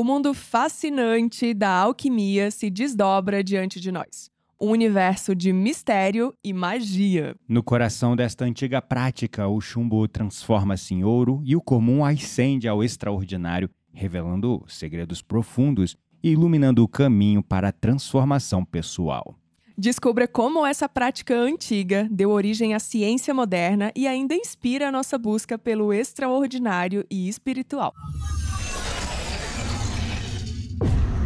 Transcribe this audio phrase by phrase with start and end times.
[0.00, 4.30] O mundo fascinante da alquimia se desdobra diante de nós.
[4.58, 7.36] Um universo de mistério e magia.
[7.46, 12.82] No coração desta antiga prática, o chumbo transforma-se em ouro e o comum ascende ao
[12.82, 19.36] extraordinário, revelando segredos profundos e iluminando o caminho para a transformação pessoal.
[19.76, 25.18] Descubra como essa prática antiga deu origem à ciência moderna e ainda inspira a nossa
[25.18, 27.92] busca pelo extraordinário e espiritual.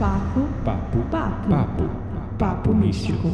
[0.05, 1.89] Papo, Papo, papo, papo,
[2.39, 3.29] papo místico.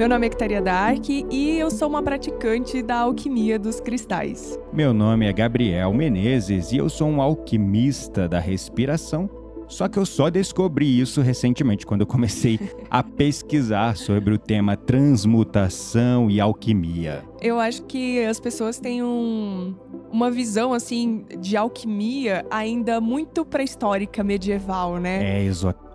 [0.00, 4.58] Meu nome é Kitaria Dark e eu sou uma praticante da alquimia dos cristais.
[4.72, 9.28] Meu nome é Gabriel Menezes e eu sou um alquimista da respiração.
[9.68, 12.58] Só que eu só descobri isso recentemente, quando eu comecei
[12.90, 17.22] a pesquisar sobre o tema transmutação e alquimia.
[17.42, 19.74] Eu acho que as pessoas têm um-
[20.10, 25.40] uma visão assim de alquimia ainda muito pré-histórica, medieval, né?
[25.40, 25.89] É esotérica,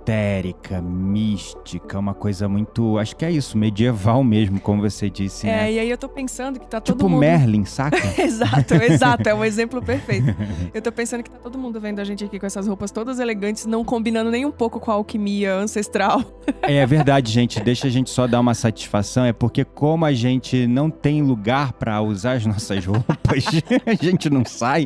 [0.82, 2.98] mística, uma coisa muito.
[2.98, 5.74] Acho que é isso, medieval mesmo, como você disse, É, né?
[5.74, 7.20] e aí eu tô pensando que tá todo Tipo mundo.
[7.20, 7.98] Merlin, saca?
[8.22, 10.36] exato, exato, é um exemplo perfeito.
[10.74, 13.20] Eu tô pensando que tá todo mundo vendo a gente aqui com essas roupas todas
[13.20, 16.22] elegantes, não combinando nem um pouco com a alquimia ancestral.
[16.62, 17.60] É verdade, gente.
[17.62, 19.24] Deixa a gente só dar uma satisfação.
[19.26, 23.46] É porque, como a gente não tem lugar pra usar as nossas roupas,
[23.86, 24.86] a gente não sai,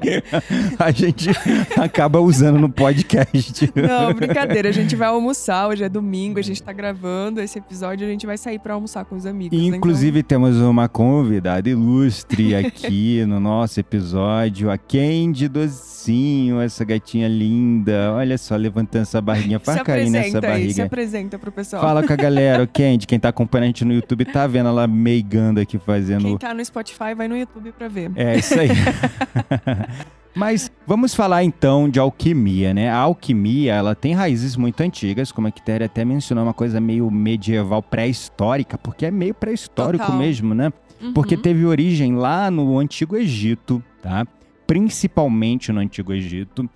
[0.77, 1.29] a gente
[1.77, 3.71] acaba usando no podcast.
[3.75, 8.05] Não, brincadeira, a gente vai almoçar, hoje é domingo, a gente tá gravando esse episódio,
[8.07, 9.57] a gente vai sair pra almoçar com os amigos.
[9.57, 9.77] Né?
[9.77, 18.13] inclusive, temos uma convidada ilustre aqui no nosso episódio, a Candy Docinho, essa gatinha linda.
[18.13, 20.83] Olha só, levantando essa barriguinha, Então, faz carinho nessa apresenta aí, se barriga.
[20.85, 21.81] apresenta pro pessoal.
[21.81, 24.69] Fala com a galera, o Candy, quem tá acompanhando a gente no YouTube tá vendo
[24.69, 28.11] ela meigando aqui, fazendo Quem tá no Spotify vai no YouTube pra ver.
[28.15, 28.69] É isso aí.
[30.39, 32.89] Mas vamos falar então de alquimia, né?
[32.89, 37.11] A alquimia, ela tem raízes muito antigas, como a Quitéria até mencionou, uma coisa meio
[37.11, 40.17] medieval, pré-histórica, porque é meio pré-histórico Total.
[40.19, 40.71] mesmo, né?
[41.13, 41.41] Porque Uhum.
[41.41, 44.25] teve origem lá no Antigo Egito, tá?
[44.65, 46.69] Principalmente no Antigo Egito.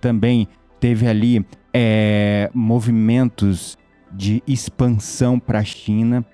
[0.00, 0.46] Também
[0.78, 3.76] teve ali é, movimentos
[4.12, 6.24] de expansão para a China,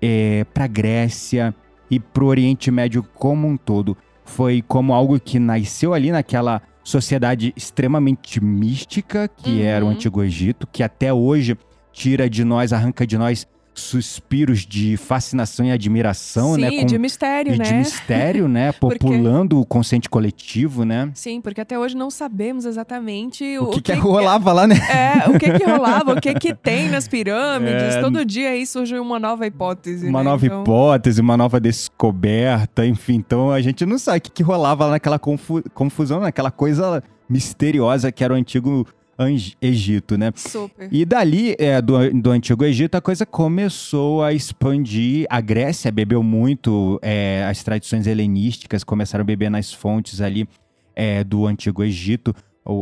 [0.00, 1.54] é, para a Grécia
[1.90, 3.96] e para o Oriente Médio como um todo.
[4.24, 9.94] Foi como algo que nasceu ali naquela sociedade extremamente mística que era o Uhum.
[9.94, 11.56] Antigo Egito, que até hoje
[11.92, 16.68] tira de nós, arranca de nós suspiros de fascinação e admiração, Sim, né?
[16.74, 17.64] e de mistério, e né?
[17.64, 18.72] de mistério, né?
[18.78, 21.10] Porque- Populando o consciente coletivo, né?
[21.14, 24.76] Sim, porque até hoje não sabemos exatamente O que, que rolava lá, né?
[24.90, 27.94] É, o que que rolava, o que que tem nas pirâmides.
[27.96, 28.00] É.
[28.00, 30.30] Todo dia aí surge uma nova hipótese, Uma né?
[30.30, 33.14] nova Então, hipótese, uma nova descoberta, enfim.
[33.14, 37.02] Então a gente não sabe o que, que rolava lá naquela confu- confusão, naquela coisa
[37.28, 38.86] misteriosa que era o antigo
[39.28, 40.32] Egito, né?
[40.34, 40.88] Super.
[40.90, 45.26] E dali, é, do, do Antigo Egito, a coisa começou a expandir.
[45.28, 50.48] A Grécia bebeu muito, é, as tradições helenísticas começaram a beber nas fontes ali
[50.94, 52.34] é, do Antigo Egito.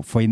[0.03, 0.29] Foi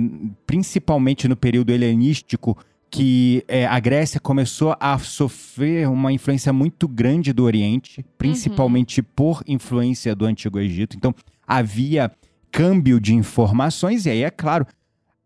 [0.46, 2.56] principalmente no período helenístico
[2.90, 9.42] que é, a Grécia começou a sofrer uma influência muito grande do Oriente, principalmente por
[9.46, 10.96] influência do Antigo Egito.
[10.96, 11.14] Então,
[11.46, 12.10] havia
[12.50, 14.66] câmbio de informações, e aí, é claro,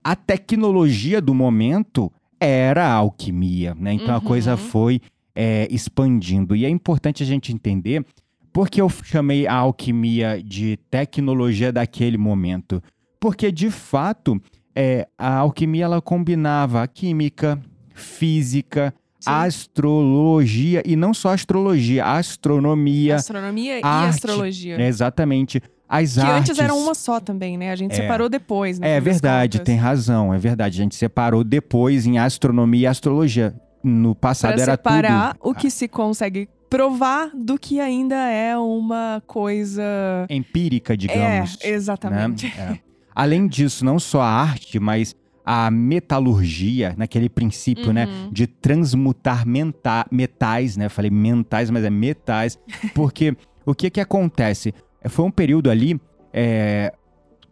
[0.05, 3.93] a tecnologia do momento era a alquimia, né?
[3.95, 4.25] Então a Uhum.
[4.25, 5.01] coisa foi
[5.35, 6.55] é, expandindo.
[6.55, 8.05] E é importante a gente entender
[8.53, 12.83] por que eu chamei a alquimia de tecnologia daquele momento.
[13.19, 14.39] Porque, de fato,
[14.75, 17.59] é, a alquimia ela combinava a química,
[17.95, 19.31] física, Sim.
[19.31, 23.17] astrologia, e não só astrologia, astronomia.
[23.17, 24.77] Astronomia e arte, astrologia.
[24.77, 25.63] É, exatamente.
[25.95, 26.51] As que artes.
[26.51, 27.71] antes era uma só também, né?
[27.71, 27.97] A gente É.
[27.97, 28.97] separou depois, né?
[28.97, 30.81] É verdade, tem razão, é verdade.
[30.81, 33.55] A gente separou depois em astronomia e astrologia.
[33.85, 38.57] No passado Pra era separar tudo o que se consegue provar do que ainda é
[38.57, 39.83] uma coisa.
[40.31, 41.59] empírica, digamos.
[41.63, 42.47] é, exatamente.
[42.57, 42.79] né?
[42.79, 42.93] É.
[43.15, 48.31] Além disso, não só a arte, mas a metalurgia, naquele princípio, né, Uhum.
[48.33, 50.89] de transmutar menta- metais, né?
[50.89, 52.59] Falei mentais, mas é metais,
[52.95, 53.37] porque
[53.67, 54.73] o que que acontece?
[55.03, 56.01] É, Foi um período ali
[56.33, 56.93] é,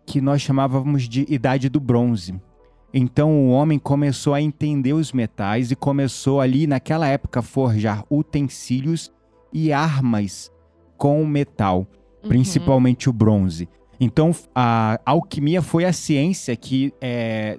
[0.06, 2.35] que nós chamávamos de Idade do Bronze.
[2.93, 8.05] Então o homem começou a entender os metais e começou ali naquela época a forjar
[8.11, 9.12] utensílios
[9.52, 10.50] e armas
[10.97, 11.87] com metal,
[12.23, 12.29] Uhum.
[12.29, 13.67] principalmente o bronze.
[13.99, 17.58] Então a alquimia foi a ciência que é,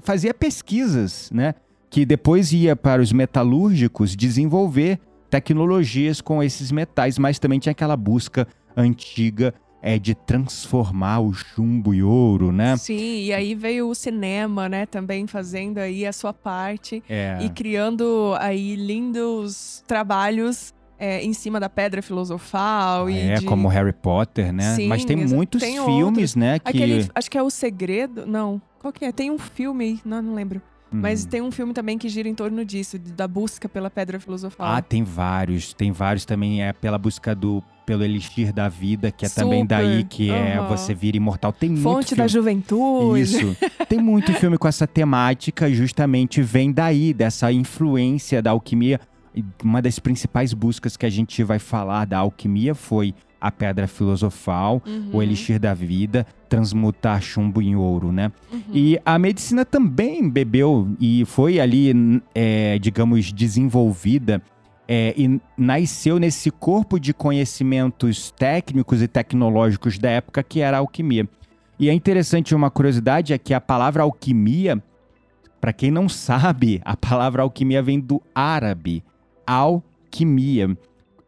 [0.00, 1.54] fazia pesquisas, né?
[1.90, 4.98] Que depois ia para os metalúrgicos desenvolver
[5.28, 8.46] tecnologias com esses metais, mas também tinha aquela busca
[8.76, 9.54] antiga
[9.84, 12.76] é, de transformar o chumbo e ouro, né?
[12.76, 17.38] Sim, e aí veio o cinema, né, também fazendo aí a sua parte É.
[17.42, 23.44] e criando aí lindos trabalhos é, em cima da pedra filosofal e É, de...
[23.44, 24.76] como Harry Potter, né?
[24.76, 26.36] Sim, Mas tem muitos tem filmes, outros.
[26.36, 26.58] né?
[26.60, 26.68] Que...
[26.68, 29.10] Aquele, acho que é o Segredo, não, qual que é?
[29.10, 31.28] Tem um filme, não, não lembro, mas Hum.
[31.28, 34.66] tem um filme também que gira em torno disso, da busca pela pedra filosofal.
[34.76, 35.72] Ah, tem vários.
[35.72, 36.62] Tem vários também.
[36.62, 37.64] É pela busca do...
[37.84, 39.76] Pelo elixir da vida, que é também Super.
[39.76, 40.68] daí que é Aham.
[40.68, 41.52] você vira imortal.
[41.52, 43.20] Tem muito Fonte da juventude.
[43.20, 43.56] Isso.
[43.88, 49.00] Tem muito filme com essa temática, justamente vem daí, dessa influência da alquimia.
[49.62, 54.80] Uma das principais buscas que a gente vai falar da alquimia foi a pedra filosofal,
[54.86, 58.30] Uhum, o elixir da vida, transmutar chumbo em ouro, né?
[58.52, 58.60] uhum.
[58.72, 61.92] E a medicina também bebeu e foi ali,
[62.34, 64.40] é, digamos, desenvolvida
[64.86, 70.80] é, e nasceu nesse corpo de conhecimentos técnicos e tecnológicos da época que era a
[70.80, 71.28] alquimia.
[71.78, 74.82] E é interessante uma curiosidade é que a palavra alquimia,
[75.60, 79.02] para quem não sabe, a palavra alquimia vem do árabe,
[79.46, 80.76] alquimia,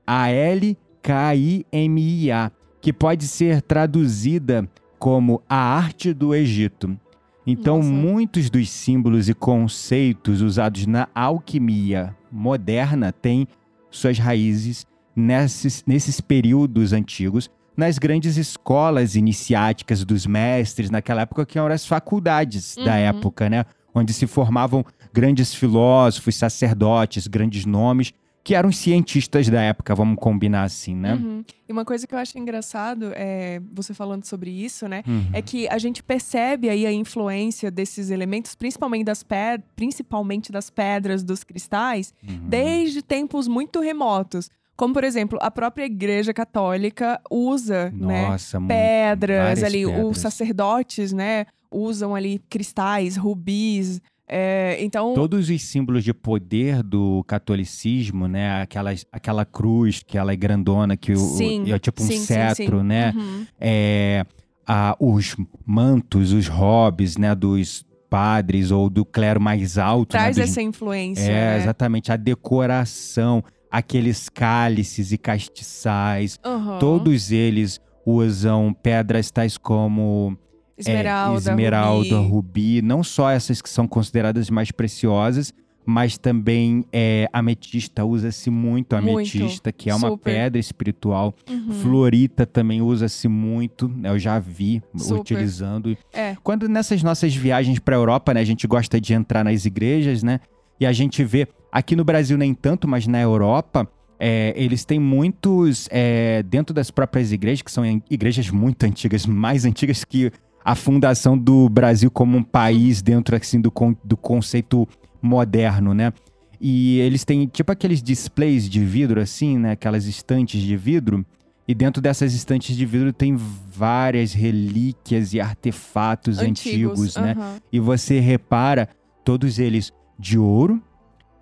[0.06, 4.68] A L K I M I A, que pode ser traduzida
[4.98, 6.98] como a arte do Egito.
[7.46, 7.90] Então, Nossa.
[7.90, 13.46] muitos dos símbolos e conceitos usados na alquimia moderna têm
[13.90, 14.84] suas raízes
[15.14, 21.86] nesses, nesses períodos antigos, nas grandes escolas iniciáticas dos mestres, naquela época que eram as
[21.86, 22.98] faculdades da Uhum.
[22.98, 23.64] época, né?
[23.94, 28.12] Onde se formavam grandes filósofos, sacerdotes, grandes nomes,
[28.44, 31.14] que eram cientistas da época, vamos combinar assim, né?
[31.14, 31.42] Uhum.
[31.66, 35.02] E uma coisa que eu acho engraçado, é, você falando sobre isso, né?
[35.08, 35.30] Uhum.
[35.32, 40.68] É que a gente percebe aí a influência desses elementos, principalmente das, ped principalmente das
[40.68, 42.46] pedras, dos cristais, Uhum.
[42.48, 44.50] desde tempos muito remotos.
[44.76, 48.28] Como, por exemplo, a própria Igreja Católica usa, né?
[48.28, 50.04] Nossa, mu- Pedras ali, pedras.
[50.06, 51.46] os sacerdotes, né?
[51.70, 54.02] Usam ali cristais, rubis.
[54.28, 58.62] É, então, Todos os símbolos de poder do catolicismo, né?
[58.62, 62.84] Aquela, aquela cruz, aquela é grandona, que o, sim, é tipo um sim, cetro, sim.
[62.86, 63.12] né?
[63.14, 63.46] Uhum.
[63.60, 64.24] É,
[64.66, 65.36] a- os
[65.66, 67.34] mantos, os hobbies, né?
[67.34, 70.14] Dos padres ou do clero mais alto.
[70.14, 71.22] né, Traz dos- essa influência.
[71.30, 71.56] É, né?
[71.58, 72.10] exatamente.
[72.12, 76.38] A decoração, aqueles cálices e castiçais.
[76.46, 76.78] Uhum.
[76.78, 80.36] Todos eles usam pedras tais como
[80.76, 82.30] é, Esmeralda, esmeralda, rubi.
[82.30, 82.82] rubi.
[82.82, 85.52] Não só essas que são consideradas mais preciosas,
[85.86, 88.04] mas também é, ametista.
[88.04, 90.32] Usa-se muito a Muito, ametista, que é uma super.
[90.32, 91.34] pedra espiritual.
[91.48, 91.72] Uhum.
[91.74, 93.86] Florita também usa-se muito.
[93.88, 95.20] né, Eu já vi Super.
[95.20, 95.96] utilizando.
[96.12, 96.36] É.
[96.42, 100.22] Quando nessas nossas viagens para a Europa, né, a gente gosta de entrar nas igrejas,
[100.22, 100.40] né?
[100.80, 103.86] E a gente vê, aqui no Brasil nem tanto, mas na Europa,
[104.18, 109.64] é, eles têm muitos, é, dentro das próprias igrejas, que são igrejas muito antigas, mais
[109.64, 110.32] antigas que
[110.64, 114.88] a fundação do Brasil como um país dentro assim, do, con- do conceito
[115.20, 116.12] moderno, né?
[116.60, 119.72] E eles têm tipo aqueles displays de vidro, assim, né?
[119.72, 121.24] Aquelas estantes de vidro.
[121.66, 127.34] E dentro dessas estantes de vidro tem várias relíquias e artefatos antigos, né?
[127.36, 127.56] aham.
[127.72, 128.88] E você repara
[129.24, 130.80] todos eles de ouro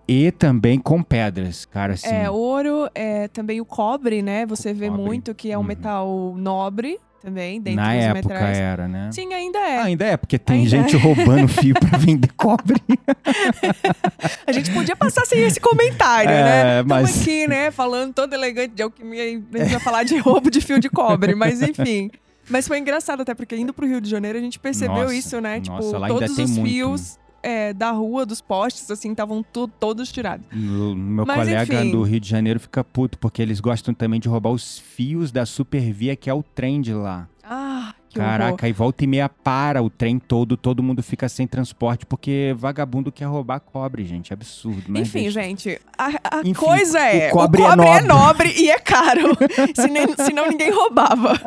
[0.08, 2.14] e também com pedras, cara, assim.
[2.14, 4.46] É, ouro, é, também o cobre, né?
[4.46, 5.02] Você vê cobre.
[5.04, 5.66] muito que é um Uhum.
[5.66, 8.58] metal nobre também, dentro Na dos época metais.
[8.58, 9.10] era, né?
[9.12, 9.78] Sim, ainda é.
[9.78, 10.98] Ah, ainda é, porque tem Ainda gente é.
[10.98, 12.80] roubando fio pra vender cobre.
[14.46, 16.80] A gente podia passar sem esse comentário, É, né?
[16.80, 19.26] Estamos mas- aqui, né, falando todo elegante de alquimia a
[19.58, 22.10] gente vai falar de roubo de fio de cobre, mas enfim.
[22.48, 25.40] Mas foi engraçado até, porque indo pro Rio de Janeiro a gente percebeu Nossa, isso,
[25.40, 25.62] né?
[25.64, 26.68] nossa, tipo, lá ainda todos os muito.
[26.68, 29.44] fios é, da rua, dos postes, assim, estavam
[29.80, 30.46] todos tirados.
[30.52, 31.90] O meu Mas, colega enfim.
[31.90, 35.44] do Rio de Janeiro fica puto, porque eles gostam também de roubar os fios da
[35.44, 37.28] Supervia, que é o trem de lá.
[37.42, 38.30] Ah, que horror.
[38.30, 42.54] Caraca, e volta e meia para o trem todo, todo mundo fica sem transporte, porque
[42.58, 44.32] vagabundo quer roubar cobre, gente.
[44.32, 45.42] É absurdo, mas Enfim, deixa.
[45.42, 46.06] gente, a,
[46.38, 48.06] a Enfim, coisa é: o cobre é nobre.
[48.06, 49.36] nobre e é caro.
[49.74, 51.32] Se nem- senão ninguém roubava.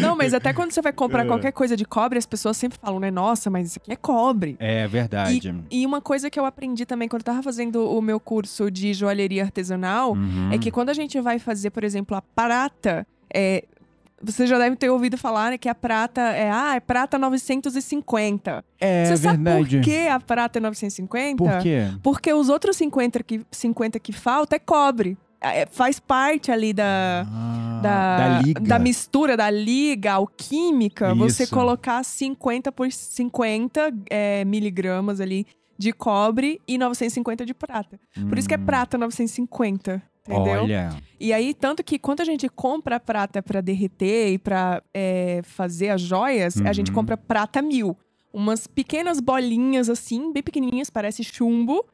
[0.00, 1.26] Não, mas até quando você vai comprar É.
[1.26, 3.10] qualquer coisa de cobre, as pessoas sempre falam, né?
[3.10, 4.54] Nossa, mas isso aqui é cobre.
[4.60, 5.52] É verdade.
[5.70, 8.94] E uma coisa que eu aprendi também quando eu tava fazendo o meu curso de
[8.94, 10.52] joalheria artesanal Uhum.
[10.52, 13.64] é que quando a gente vai fazer, por exemplo, a prata, é,
[14.22, 18.64] você já deve ter ouvido falar né, que a prata é, ah, é prata 950.
[18.80, 19.76] É você sabe verdade.
[19.78, 21.36] por que a prata é 950?
[21.36, 21.88] Por quê?
[22.02, 25.16] Porque os outros 50 que, 50 que falta é cobre.
[25.40, 31.52] É, faz parte ali da, Ah, da, da da mistura, da liga alquímica, você Isso.
[31.52, 35.44] colocar 50 por 50 é, miligramas ali
[35.76, 37.98] de cobre e 950 de prata.
[38.28, 38.64] Por isso que é Hum.
[38.64, 40.62] prata 950, entendeu?
[40.62, 40.90] Olha.
[41.20, 45.40] E aí, tanto que quando a gente compra a prata pra derreter e pra é,
[45.44, 46.94] fazer as joias, a gente Uhum.
[46.96, 47.96] compra prata mil.
[48.32, 51.84] Umas pequenas bolinhas assim, bem pequenininhas, parece chumbo,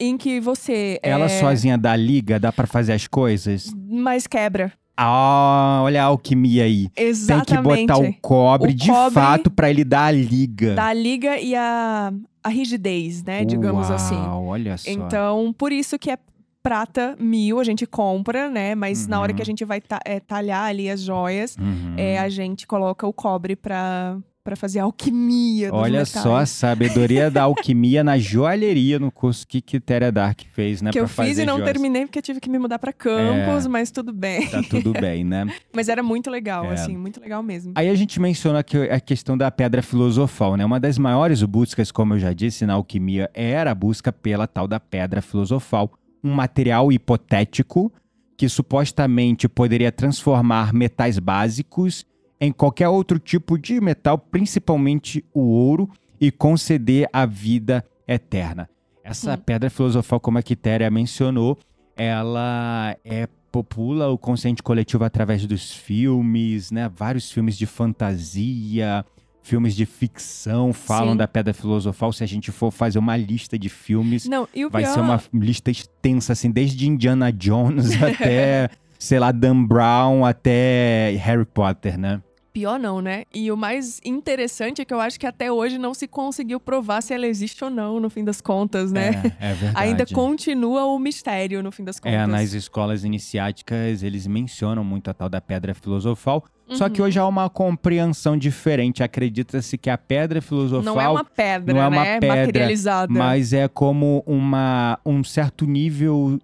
[0.00, 0.98] em que você...
[1.02, 3.72] Ela é, sozinha da liga, dá pra fazer as coisas?
[3.88, 4.72] Mas quebra.
[4.96, 6.88] Ah, olha a alquimia aí.
[6.96, 7.46] Exatamente.
[7.46, 10.74] Tem que botar o cobre O de cobre fato pra ele dar a liga.
[10.74, 12.12] Da liga e a,
[12.42, 13.44] a rigidez, né?
[13.44, 14.16] Digamos Uau, assim.
[14.16, 14.90] Olha só.
[14.90, 16.18] Então, por isso que é
[16.62, 18.74] prata mil, a gente compra, né?
[18.74, 19.36] Mas na hora Uhum.
[19.36, 21.94] que a gente vai ta- é, talhar ali as joias, Uhum.
[21.96, 26.08] é, a gente coloca o cobre pra, pra fazer alquimia dos Olha metais.
[26.10, 30.90] só a sabedoria da alquimia na joalheria no curso que Quitéria Dark fez, né?
[30.90, 31.72] Que eu fiz e não joias.
[31.72, 33.68] terminei porque eu tive que me mudar pra campus, É.
[33.68, 34.48] mas tudo bem.
[34.48, 35.46] Tá tudo bem, né?
[35.74, 36.74] Mas era muito legal, É.
[36.74, 37.72] assim, muito legal mesmo.
[37.76, 40.64] Aí a gente menciona que a questão da pedra filosofal, né?
[40.64, 44.66] Uma das maiores buscas, como eu já disse, na alquimia era a busca pela tal
[44.66, 45.88] da pedra filosofal,
[46.22, 47.92] um material hipotético
[48.36, 52.04] que supostamente poderia transformar metais básicos
[52.40, 55.88] em qualquer outro tipo de metal, principalmente o ouro,
[56.20, 58.68] e conceder a vida eterna.
[59.04, 59.38] Essa Hum.
[59.44, 61.58] pedra filosofal, como a Quitéria mencionou,
[61.96, 66.88] ela é popula o consciente coletivo através dos filmes, né?
[66.88, 69.04] Vários filmes de fantasia,
[69.42, 71.16] filmes de ficção falam Sim.
[71.18, 72.12] da pedra filosofal.
[72.12, 74.94] Se a gente for fazer uma lista de filmes, Não, vai pior...
[74.94, 81.44] ser uma lista extensa, assim, desde Indiana Jones até, sei lá, Dan Brown até Harry
[81.44, 82.22] Potter, né?
[82.52, 83.24] Pior não, né?
[83.34, 87.00] E o mais interessante é que eu acho que até hoje não se conseguiu provar
[87.00, 89.22] se ela existe ou não, no fim das contas, né?
[89.40, 89.86] É, é verdade.
[89.88, 92.12] Ainda continua o mistério, no fim das contas.
[92.12, 96.44] É, nas escolas iniciáticas eles mencionam muito a tal da pedra filosofal.
[96.68, 97.06] Só que Uhum.
[97.06, 99.02] hoje há uma compreensão diferente.
[99.02, 102.20] Acredita-se que a pedra filosofal Não é uma pedra, não é uma né?
[102.20, 103.12] pedra, Materializada.
[103.12, 106.38] mas é como uma, um certo nível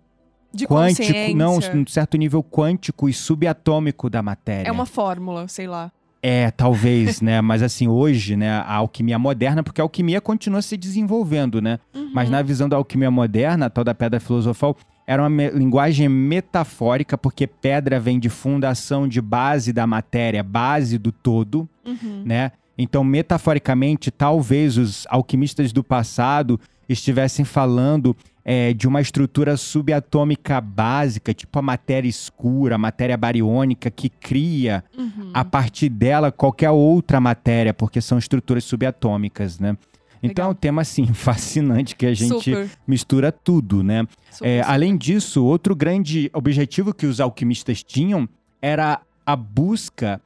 [0.52, 4.68] de quântico, não, um certo nível quântico e subatômico da matéria.
[4.68, 5.92] É uma fórmula, sei lá.
[6.22, 7.40] É, talvez, né?
[7.42, 11.78] Mas assim, hoje, né, a alquimia moderna, porque a alquimia continua se desenvolvendo, né?
[11.94, 12.10] Uhum.
[12.12, 16.08] Mas na visão da alquimia moderna, a tal da pedra filosofal, era uma me- linguagem
[16.08, 22.22] metafórica, porque pedra vem de fundação, de base da matéria, base do todo, Uhum.
[22.24, 22.52] né?
[22.76, 31.34] Então, metaforicamente, talvez os alquimistas do passado estivessem falando é, de uma estrutura subatômica básica,
[31.34, 35.30] tipo a matéria escura, a matéria bariônica, que cria Uhum.
[35.34, 39.76] a partir dela qualquer outra matéria, porque são estruturas subatômicas, né?
[40.22, 40.50] Então é Legal.
[40.50, 44.04] um tema, assim, fascinante que a gente Super, mistura tudo, né?
[44.30, 44.72] super, É, super.
[44.72, 48.28] além disso, outro grande objetivo que os alquimistas tinham
[48.60, 50.20] era a busca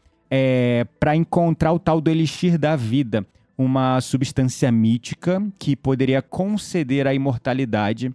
[0.99, 3.26] para encontrar o tal do elixir da vida,
[3.64, 8.12] uma substância mítica que poderia conceder a imortalidade.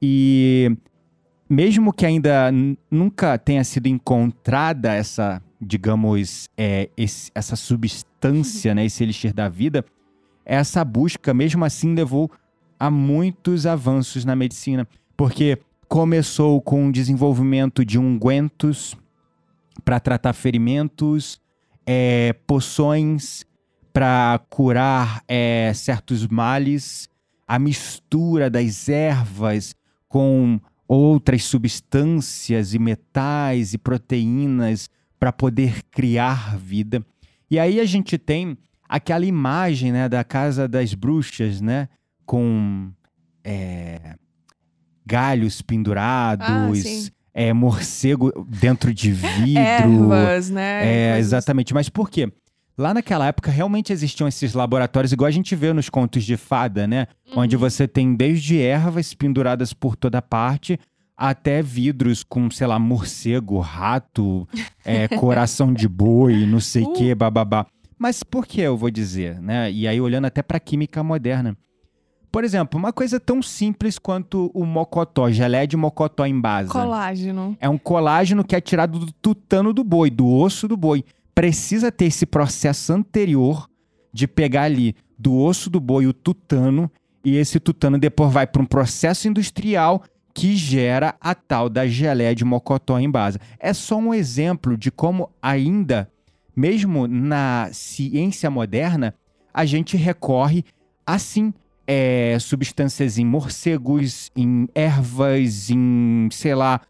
[0.00, 0.76] E
[1.48, 2.50] mesmo que ainda
[2.90, 9.84] nunca tenha sido encontrada essa, digamos, é, esse- essa substância, né, esse elixir da vida,
[10.44, 12.30] essa busca, mesmo assim, levou
[12.78, 14.86] a muitos avanços na medicina,
[15.16, 15.58] porque
[15.88, 18.96] começou com o desenvolvimento de ungüentos
[19.84, 21.40] para tratar ferimentos,
[21.86, 23.44] é, poções
[23.94, 27.08] para curar é, certos males,
[27.46, 29.72] a mistura das ervas
[30.08, 37.06] com outras substâncias e metais e proteínas para poder criar vida.
[37.48, 38.58] E aí a gente tem
[38.88, 41.88] aquela imagem né, da casa das bruxas, né?
[42.26, 42.90] Com
[43.44, 44.16] é,
[45.06, 47.08] galhos Ah, pendurados, sim.
[47.32, 49.60] é, morcego dentro de vidro.
[49.60, 51.12] Ervas, né?
[51.14, 51.72] É, exatamente.
[51.72, 52.28] Mas por quê?
[52.76, 56.86] Lá naquela época realmente existiam esses laboratórios, igual a gente vê nos contos de fada,
[56.86, 57.06] né?
[57.36, 57.60] Onde Uhum.
[57.60, 60.78] você tem desde ervas penduradas por toda parte
[61.16, 64.48] até vidros com, sei lá, morcego, rato,
[64.84, 66.92] é, coração de boi, não sei o Uh.
[66.94, 67.64] que, bababá.
[67.96, 69.70] Mas por que eu vou dizer, né?
[69.70, 71.56] E aí olhando até pra química moderna.
[72.32, 76.70] Por exemplo, uma coisa tão simples quanto o mocotó, gelé de mocotó em base.
[76.70, 77.56] Colágeno.
[77.60, 81.04] É um colágeno que é tirado do tutano do boi, do osso do boi.
[81.34, 83.68] Precisa ter esse processo anterior
[84.12, 86.90] de pegar ali do osso do boi o tutano
[87.24, 92.34] e esse tutano depois vai para um processo industrial que gera a tal da geleia
[92.34, 93.38] de mocotó em base.
[93.58, 96.10] É só um exemplo de como ainda
[96.54, 99.14] mesmo na ciência moderna,
[99.52, 100.64] a gente recorre
[101.06, 101.52] assim
[101.86, 106.80] é, substâncias em morcegos, em ervas, em, sei lá,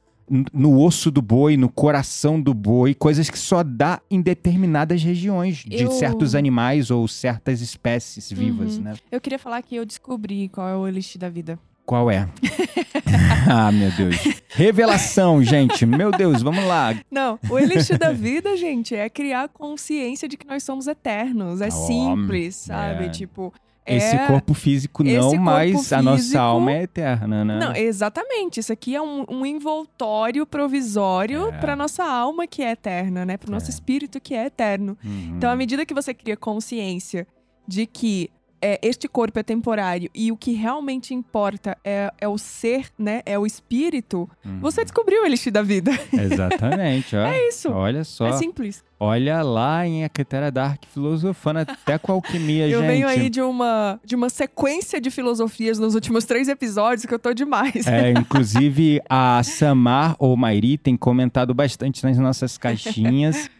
[0.52, 5.58] no osso do boi, no coração do boi, coisas que só dá em determinadas regiões
[5.58, 8.84] de Eu- certos animais ou certas espécies vivas, Uhum.
[8.84, 8.94] né?
[9.12, 11.58] Eu queria falar que eu descobri qual é o elixir da vida.
[11.86, 12.26] Qual é?
[13.50, 14.16] ah, meu Deus.
[14.48, 15.84] Revelação, gente.
[15.84, 16.94] Meu Deus, vamos lá.
[17.10, 21.60] Não, o elixir da vida, gente, é criar consciência de que nós somos eternos.
[21.60, 23.04] É Ó, simples, sabe?
[23.06, 23.08] é.
[23.10, 23.52] Tipo.
[23.86, 27.58] Esse é- corpo físico esse não, corpo mas a nossa físico- alma é eterna, né?
[27.58, 28.58] Não, exatamente.
[28.60, 31.52] Isso aqui é um, um envoltório provisório É.
[31.58, 33.36] para nossa alma que é eterna, né?
[33.36, 33.70] Para o nosso É.
[33.70, 34.96] espírito que é eterno.
[35.04, 35.34] Uhum.
[35.36, 37.26] Então, à medida que você cria consciência
[37.68, 38.30] de que
[38.60, 43.22] é, este corpo é temporário e o que realmente importa é, é o ser, né?
[43.26, 44.60] É o espírito, Uhum.
[44.60, 45.90] você descobriu o elixir da vida.
[46.12, 47.26] Exatamente, ó.
[47.26, 47.70] É isso.
[47.70, 48.26] Olha só.
[48.28, 48.82] É simples.
[48.98, 52.88] Olha lá em Aquetera Dark filosofando até com a alquimia, Eu gente.
[52.88, 57.18] venho aí de uma, de uma sequência de filosofias nos últimos três episódios que eu
[57.18, 57.86] tô demais.
[57.86, 63.50] É, inclusive a Samar ou Mairi tem comentado bastante nas nossas caixinhas.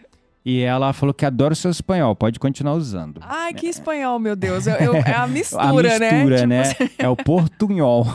[0.44, 3.18] E ela falou que adora o seu espanhol, pode continuar usando.
[3.22, 4.66] Ai, que espanhol, meu Deus.
[4.66, 6.62] Eu- eu- é a mistura, a mistura, né?
[6.62, 6.74] né?
[6.74, 8.06] Tipo, É o portunhol.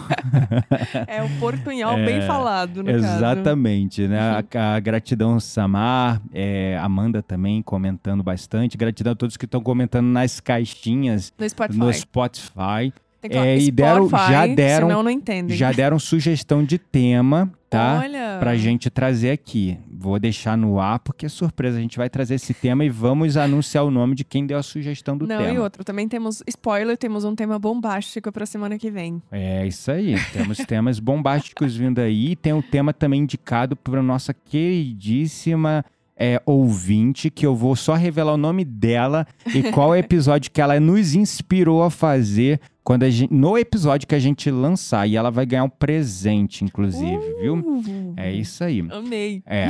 [1.07, 3.15] é o portunhol É, bem falado, no caso.
[3.17, 4.19] Exatamente, né?
[4.33, 4.43] Uhum.
[4.59, 8.77] A, a gratidão Samar, é, Amanda também comentando bastante.
[8.77, 11.79] Gratidão a todos que estão comentando nas caixinhas No Spotify.
[11.79, 12.93] no Spotify.
[13.21, 15.57] Tem que é, e deram- Spotify, já deram- Senão não entendem.
[15.57, 17.99] Já deram sugestão de tema, tá?
[18.01, 18.37] Olha.
[18.39, 19.77] Pra gente trazer aqui.
[19.91, 21.77] Vou deixar no ar, porque é surpresa.
[21.77, 24.63] A gente vai trazer esse tema e vamos anunciar o nome de quem deu a
[24.63, 25.51] sugestão do Não, tema.
[25.51, 25.83] e outro.
[25.83, 29.21] Também temos spoiler, temos um tema bombástico pra semana que vem.
[29.29, 30.15] É isso aí.
[30.31, 32.37] Temos temas bombásticos vindo aí.
[32.37, 35.83] Tem um tema também indicado para nossa queridíssima
[36.21, 40.77] é, ouvinte, que eu vou só revelar o nome dela e qual episódio que ela
[40.79, 45.07] nos inspirou a fazer quando gente, no episódio que a gente lançar.
[45.07, 47.55] E ela vai ganhar um presente, inclusive, viu?
[47.55, 48.79] Uh, É isso aí.
[48.89, 49.43] Amei.
[49.45, 49.67] É,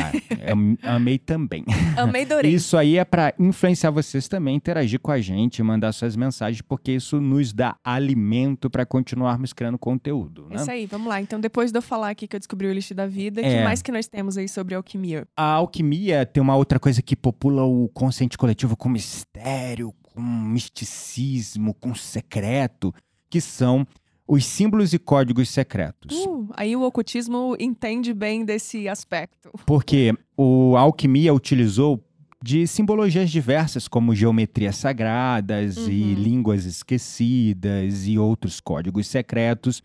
[0.51, 1.63] eu amei também.
[1.97, 2.51] Amei, adorei.
[2.59, 6.91] Isso aí é para influenciar vocês também, interagir com a gente, mandar suas mensagens, porque
[6.93, 10.55] isso nos dá alimento para continuarmos criando conteúdo, né?
[10.57, 11.21] Isso aí, vamos lá.
[11.21, 13.57] Então, depois de eu falar aqui que eu descobri o elixir da vida, É.
[13.59, 15.27] que mais que nós temos aí sobre alquimia?
[15.35, 21.73] A alquimia tem uma outra coisa que popula o consciente coletivo com mistério, com misticismo,
[21.73, 22.93] com secreto,
[23.29, 23.87] que são
[24.27, 26.15] os símbolos e códigos secretos.
[26.25, 29.49] Uh, aí o ocultismo entende bem desse aspecto.
[29.65, 32.03] Porque o a alquimia utilizou
[32.43, 36.13] de simbologias diversas, como geometrias sagradas e Uhum.
[36.13, 39.81] línguas esquecidas e outros códigos secretos,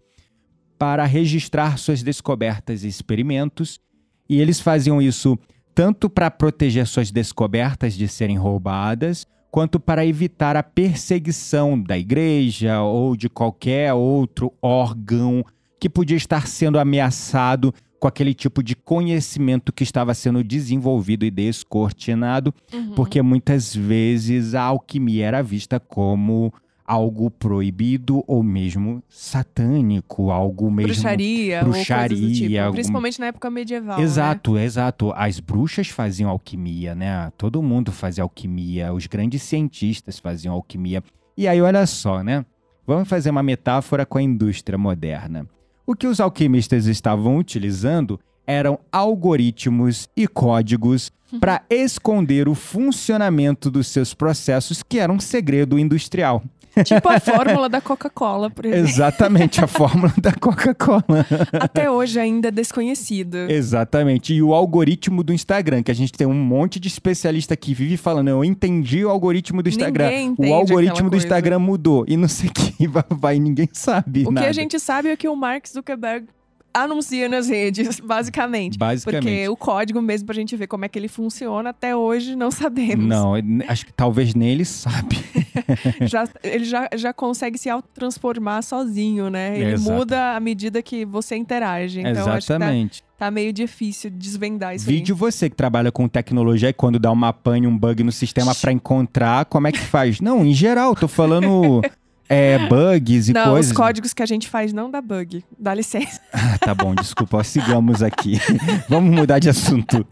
[0.79, 3.81] para registrar suas descobertas e experimentos.
[4.29, 5.39] E eles faziam isso
[5.75, 12.83] tanto para proteger suas descobertas de serem roubadas, quanto para evitar a perseguição da igreja
[12.83, 15.45] ou de qualquer outro órgão
[15.79, 21.31] que podia estar sendo ameaçado com aquele tipo de conhecimento que estava sendo desenvolvido e
[21.31, 22.95] descortinado, Uhum.
[22.97, 26.53] porque muitas vezes a alquimia era vista como
[26.87, 32.59] algo proibido ou mesmo satânico, algo mesmo bruxaria, bruxaria, tipo.
[32.61, 33.99] algum- Principalmente na época medieval.
[33.99, 34.05] né?
[34.05, 35.13] Exato, exato.
[35.17, 37.33] As bruxas faziam alquimia, né?
[37.39, 41.03] Todo mundo fazia alquimia, os grandes cientistas faziam alquimia.
[41.37, 42.45] E aí, olha só, né?
[42.87, 45.47] Vamos fazer uma metáfora com a indústria moderna.
[45.87, 53.89] O que os alquimistas estavam utilizando eram algoritmos e códigos para esconder o funcionamento dos
[53.89, 56.43] seus processos, que era um segredo industrial.
[56.85, 58.89] Tipo a fórmula da Coca-Cola, por exemplo.
[58.89, 61.27] Exatamente, a fórmula da Coca-Cola.
[61.53, 63.47] Até hoje ainda é desconhecida.
[63.51, 64.35] Exatamente.
[64.35, 67.97] E o algoritmo do Instagram, que a gente tem um monte de especialista que vive
[67.97, 70.35] falando, eu entendi o algoritmo do Instagram.
[70.39, 71.17] O algoritmo do.
[71.17, 72.05] Instagram mudou.
[72.07, 74.47] E não sei o que vai, vai, ninguém sabe O nada.
[74.47, 76.27] que a gente sabe é que o Mark Zuckerberg
[76.75, 78.77] anuncia nas redes, basicamente.
[78.77, 79.23] Basicamente.
[79.23, 82.51] Porque o código mesmo pra gente ver como é que ele funciona, até hoje não
[82.51, 83.07] sabemos.
[83.07, 83.35] Não,
[83.69, 85.17] acho que talvez nem ele sabe.
[86.03, 89.59] Já, ele já, já consegue se autotransformar sozinho, né?
[89.59, 89.97] Ele Exato.
[89.97, 92.01] muda à medida que você interage.
[92.01, 93.05] Então acho que tá, Exatamente.
[93.17, 97.33] tá meio difícil desvendar isso Vídeo você que trabalha com tecnologia e quando dá uma
[97.33, 100.21] pane, um bug no sistema pra encontrar, como é que faz?
[100.21, 101.81] Não, em geral, tô falando
[102.29, 103.33] é, bugs e.
[103.33, 103.71] Não, coisas.
[103.71, 105.45] os códigos que a gente faz não dá bug.
[105.59, 106.21] Dá licença.
[106.55, 108.39] Ah, tá bom, desculpa, sigamos aqui.
[108.89, 110.07] Vamos mudar de assunto.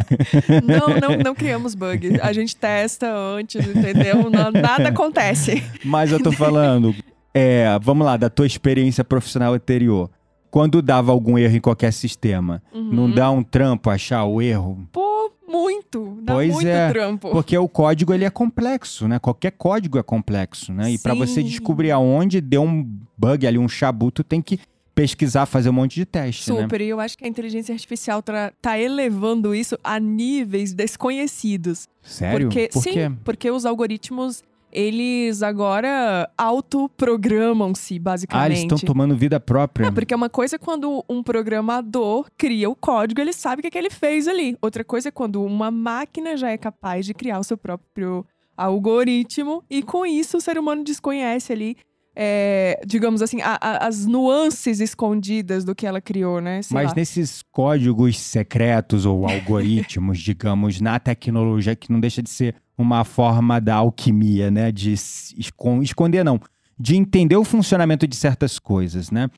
[0.65, 2.19] Não, não, não criamos bug.
[2.21, 4.31] A gente testa antes, entendeu?
[4.31, 5.63] Não- nada acontece.
[5.85, 6.95] Mas eu tô falando,
[7.35, 10.11] é, vamos lá, da tua experiência profissional anterior.
[10.53, 12.93] Quando dava algum erro em qualquer sistema, Uhum.
[12.93, 14.87] não dá um trampo achar o erro?
[14.93, 16.19] Pô, muito.
[16.23, 17.31] Dá Pois muito é, trampo.
[17.31, 19.19] Porque o código ele é complexo, né?
[19.19, 20.91] Qualquer código é complexo, né?
[20.91, 22.87] E para você descobrir aonde deu um
[23.17, 24.61] bug ali, um chabuto, tem que
[24.95, 26.61] pesquisar, fazer um monte de teste, né?
[26.61, 28.23] Super, e eu acho que a inteligência artificial
[28.61, 31.89] tá elevando isso a níveis desconhecidos.
[32.03, 32.49] Sério?
[32.49, 33.13] Porque, Por sim, quê?
[33.25, 38.47] porque os algoritmos, eles agora autoprogramam-se, Ah, basicamente.
[38.47, 39.87] eles estão tomando vida própria.
[39.87, 43.69] É, porque uma coisa é quando um programador cria o código, ele sabe o que,
[43.69, 44.57] é que ele fez ali.
[44.63, 48.25] Outra coisa é quando uma máquina já é capaz de criar o seu próprio
[48.57, 51.77] algoritmo e com isso o ser humano desconhece ali,
[52.15, 56.61] é, digamos assim, a- a- as nuances escondidas do que ela criou, né?
[56.63, 56.95] Sei Mas lá.
[56.97, 63.61] nesses códigos secretos ou algoritmos, digamos, na tecnologia, que não deixa de ser uma forma
[63.61, 64.71] da alquimia, né?
[64.73, 66.41] De esconder, não.
[66.79, 69.29] De entender o funcionamento de certas coisas, né?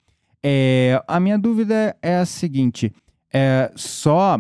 [0.42, 2.92] É, a minha dúvida é a seguinte:
[3.32, 4.38] é, só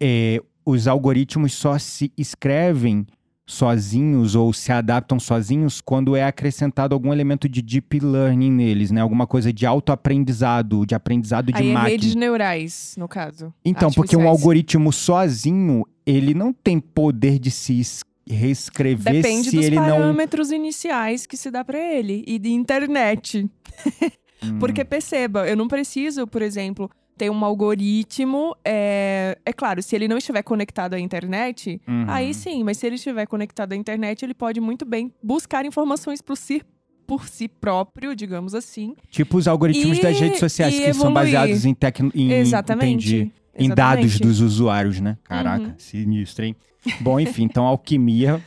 [0.00, 3.06] é, os algoritmos só se escrevem
[3.46, 9.00] sozinhos ou se adaptam sozinhos quando é acrescentado algum elemento de deep learning neles, né?
[9.00, 11.90] Alguma coisa de autoaprendizado, de aprendizado de Aí é máquina.
[11.90, 13.52] redes neurais, no caso.
[13.64, 19.56] Então, porque um algoritmo sozinho, ele não tem poder de se es- reescrever Depende se
[19.56, 19.84] dos ele não.
[19.98, 23.48] parâmetros iniciais que se dá pra ele e de internet.
[24.44, 28.56] Hum, Porque perceba, eu não preciso, por exemplo, ter um algoritmo.
[28.64, 32.04] É, é claro, se ele não estiver conectado à internet, uhum.
[32.08, 36.20] aí sim, mas se ele estiver conectado à internet, ele pode muito bem buscar informações
[36.22, 36.62] por si,
[37.06, 38.94] por si próprio, digamos assim.
[39.10, 41.14] Tipo os algoritmos E- das redes sociais, que são evoluir.
[41.14, 42.10] baseados em, tecno...
[42.14, 43.14] em, Exatamente.
[43.16, 44.22] entendi, em dados Exatamente.
[44.22, 45.18] dos usuários, né?
[45.24, 45.74] Caraca, Uhum.
[45.76, 46.56] sinistro, hein?
[47.00, 48.40] Bom, enfim, então a alquimia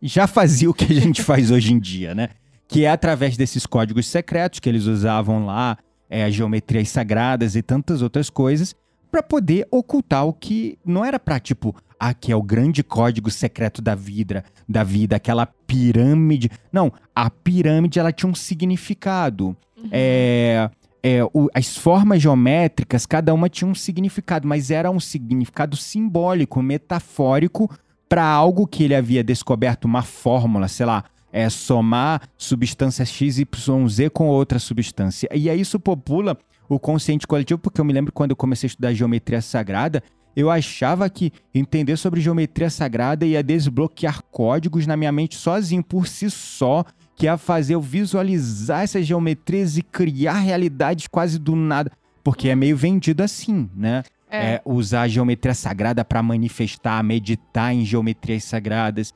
[0.00, 2.28] já fazia o que a gente faz hoje em dia, né?
[2.68, 5.76] Que é através desses códigos secretos que eles usavam lá,
[6.10, 8.74] é, as geometrias sagradas e tantas outras coisas,
[9.10, 13.30] para poder ocultar o que não era pra, tipo, ah, que é o grande código
[13.30, 16.50] secreto da vida, da vida, aquela pirâmide.
[16.72, 19.56] Não, a pirâmide ela tinha um significado.
[19.76, 19.88] Uhum.
[19.90, 20.70] É,
[21.02, 26.60] é, o- as formas geométricas, cada uma tinha um significado, mas era um significado simbólico,
[26.62, 27.70] metafórico,
[28.08, 31.04] para algo que ele havia descoberto uma fórmula, sei lá,
[31.36, 33.44] é somar substância XYZ
[34.10, 35.28] com outra substância.
[35.34, 38.70] E aí isso popula o consciente coletivo, porque eu me lembro quando eu comecei a
[38.70, 40.02] estudar geometria sagrada,
[40.34, 46.06] eu achava que entender sobre geometria sagrada ia desbloquear códigos na minha mente sozinho, por
[46.06, 46.82] si só,
[47.14, 51.92] que ia fazer eu visualizar essas geometrias e criar realidades quase do nada.
[52.24, 54.02] Porque é meio vendido assim, né?
[54.30, 54.54] É.
[54.54, 59.12] É, usar a geometria sagrada para manifestar, meditar em geometrias sagradas.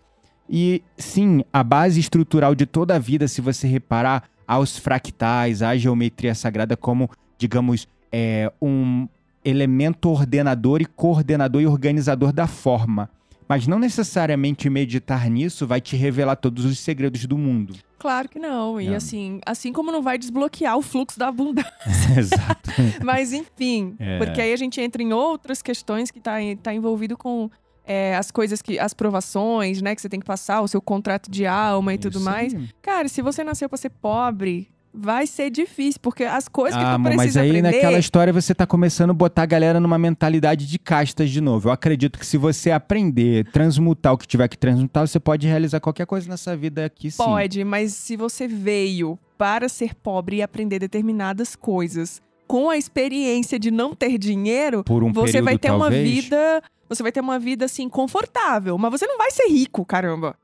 [0.52, 5.76] E sim, a base estrutural de toda a vida, se você reparar, aos fractais, à
[5.76, 7.08] geometria sagrada como,
[7.38, 9.06] digamos, é, um
[9.44, 13.08] elemento ordenador e coordenador e organizador da forma.
[13.48, 17.74] Mas não necessariamente meditar nisso vai te revelar todos os segredos do mundo.
[17.98, 18.80] Claro que não.
[18.80, 18.96] E Não.
[18.96, 21.70] assim, assim como não vai desbloquear o fluxo da abundância.
[22.18, 22.70] Exato.
[23.04, 24.18] Mas enfim, É.
[24.18, 27.50] porque aí a gente entra em outras questões que tá, em- tá envolvido com
[27.86, 28.78] é, as coisas que.
[28.78, 29.94] as provações, né?
[29.94, 32.54] Que você tem que passar, o seu contrato de alma e tudo Isso mais.
[32.54, 32.68] aí.
[32.82, 36.96] Cara, se você nasceu pra ser pobre, vai ser difícil, porque as coisas que Ah,
[36.96, 37.70] tu precisa mas aí aprender.
[37.72, 41.68] naquela história você tá começando a botar a galera numa mentalidade de castas de novo.
[41.68, 45.78] Eu acredito que se você aprender, transmutar o que tiver que transmutar, você pode realizar
[45.80, 47.22] qualquer coisa nessa vida aqui sim.
[47.22, 53.60] Pode, mas se você veio para ser pobre e aprender determinadas coisas com a experiência
[53.60, 56.24] de não ter dinheiro, Por um você período, vai ter uma talvez.
[56.24, 56.62] vida.
[56.90, 60.34] Você vai ter uma vida assim confortável, mas você não vai ser rico, caramba.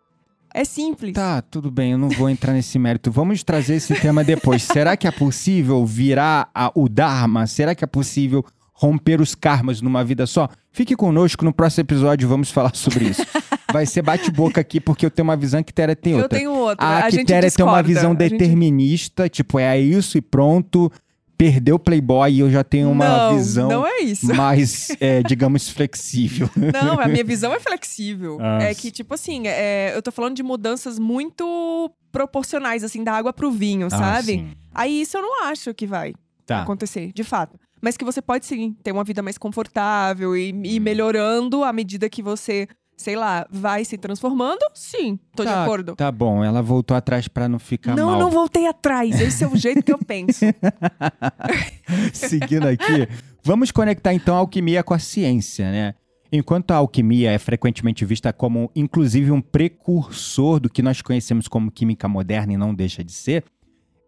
[0.55, 1.13] É simples.
[1.13, 3.11] Tá, tudo bem, eu não vou entrar nesse mérito.
[3.11, 4.63] Vamos trazer esse tema depois.
[4.65, 7.47] Será que é possível virar a- o Dharma?
[7.47, 10.49] Será que é possível romper os karmas numa vida só?
[10.73, 13.23] Fique conosco no próximo episódio, vamos falar sobre isso.
[13.73, 16.39] Vai ser bate-boca aqui, porque eu tenho uma visão que Tera tem Eu outra.
[16.39, 16.87] tenho outra.
[16.87, 20.91] A a gente Quitéria tem uma visão A gente- determinista, tipo, é isso e pronto.
[21.39, 24.35] Perdeu o Playboy e eu já tenho uma não, visão Não é isso.
[24.35, 26.49] mais, é, digamos, flexível.
[26.57, 28.39] Não, a minha visão é flexível.
[28.41, 33.13] Ah, é que, tipo assim, é, eu tô falando de mudanças muito proporcionais, assim, da
[33.13, 34.27] água pro vinho, Ah, sabe?
[34.33, 34.51] sim.
[34.75, 36.15] Aí isso eu não acho que vai
[36.47, 36.63] Tá.
[36.63, 37.59] acontecer, de fato.
[37.83, 42.09] Mas que você pode sim ter uma vida mais confortável e ir melhorando à medida
[42.09, 45.95] que você, sei lá, vai se transformando, sim, tô de Tá, acordo.
[45.95, 48.19] Tá bom, ela voltou atrás pra não ficar não, mal.
[48.21, 49.21] não voltei atrás.
[49.21, 50.45] Esse é o jeito que eu penso.
[52.13, 53.09] Seguindo aqui,
[53.43, 55.95] vamos conectar então a alquimia com a ciência, né?
[56.33, 61.71] Enquanto a alquimia é frequentemente vista como, inclusive, um precursor do que nós conhecemos como
[61.71, 63.45] química moderna e não deixa de ser,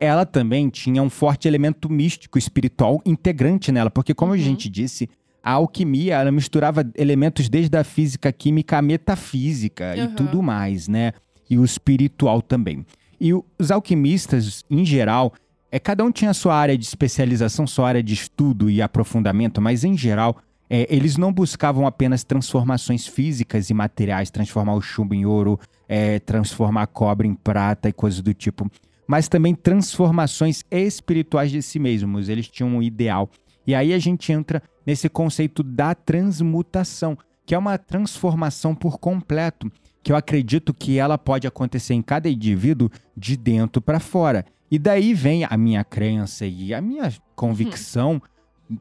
[0.00, 4.42] ela também tinha um forte elemento místico espiritual integrante nela, porque, como a Uhum.
[4.42, 5.08] gente disse,
[5.48, 10.14] a alquimia, ela misturava elementos desde a física, química, a metafísica e Aham.
[10.14, 11.12] tudo mais, né?
[11.48, 12.84] E o espiritual também.
[13.18, 15.32] E os alquimistas, em geral,
[15.72, 19.84] é, cada um tinha sua área de especialização, sua área de estudo e aprofundamento, mas
[19.84, 20.36] em geral,
[20.68, 25.58] é, eles não buscavam apenas transformações físicas e materiais, transformar o chumbo em ouro,
[25.88, 28.70] é, transformar a cobre em prata e coisas do tipo,
[29.06, 32.28] mas também transformações espirituais de si mesmos.
[32.28, 33.30] Eles tinham um ideal.
[33.68, 39.70] E aí a gente entra nesse conceito da transmutação, que é uma transformação por completo,
[40.02, 44.46] que eu acredito que ela pode acontecer em cada indivíduo de dentro para fora.
[44.70, 48.22] E daí vem a minha crença e a minha convicção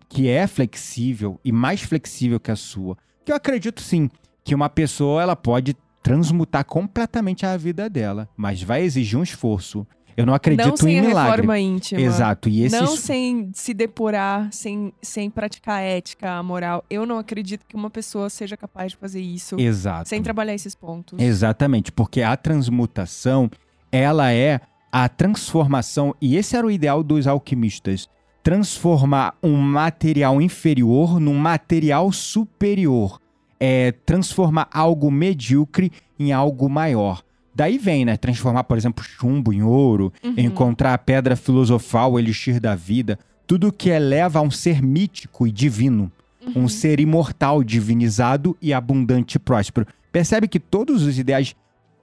[0.07, 2.97] que é flexível e mais flexível que a sua.
[3.25, 4.09] Que eu acredito sim
[4.41, 9.85] que uma pessoa ela pode transmutar completamente a vida dela, mas vai exigir um esforço.
[10.17, 11.29] Eu não acredito não sem em milagre.
[11.29, 12.01] reforma íntima.
[12.01, 12.49] Exato.
[12.49, 16.83] E esse Não sem se depurar, sem, sem praticar a ética, a moral.
[16.89, 20.09] Eu não acredito que uma pessoa seja capaz de fazer isso Exato.
[20.09, 21.19] sem trabalhar esses pontos.
[21.19, 23.47] Exatamente, porque a transmutação,
[23.91, 24.59] ela é
[24.91, 28.09] a transformação, e esse era o ideal dos alquimistas,
[28.41, 33.19] transformar um material inferior num material superior,
[33.59, 37.21] é transformar algo medíocre em algo maior.
[37.57, 40.35] Daí vem, né, transformar, por exemplo, chumbo em ouro, Uhum.
[40.37, 43.17] encontrar a pedra filosofal, o elixir da vida,
[43.47, 46.11] tudo que eleva a um ser mítico e divino
[46.45, 46.65] Uhum.
[46.65, 49.87] um ser imortal, divinizado e abundante e próspero.
[50.11, 51.55] Percebe que todos os ideais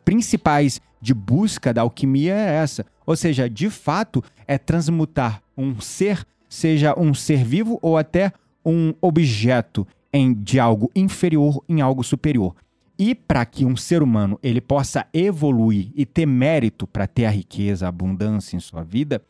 [0.04, 2.84] principais de busca da alquimia é essa.
[3.06, 8.32] Ou seja, de fato, é transmutar um ser, seja um ser vivo ou até
[8.66, 12.54] um objeto em, de algo inferior em algo superior.
[12.98, 17.30] E para que um ser humano ele possa evoluir e ter mérito para ter a
[17.30, 19.20] riqueza, a abundância em sua vida,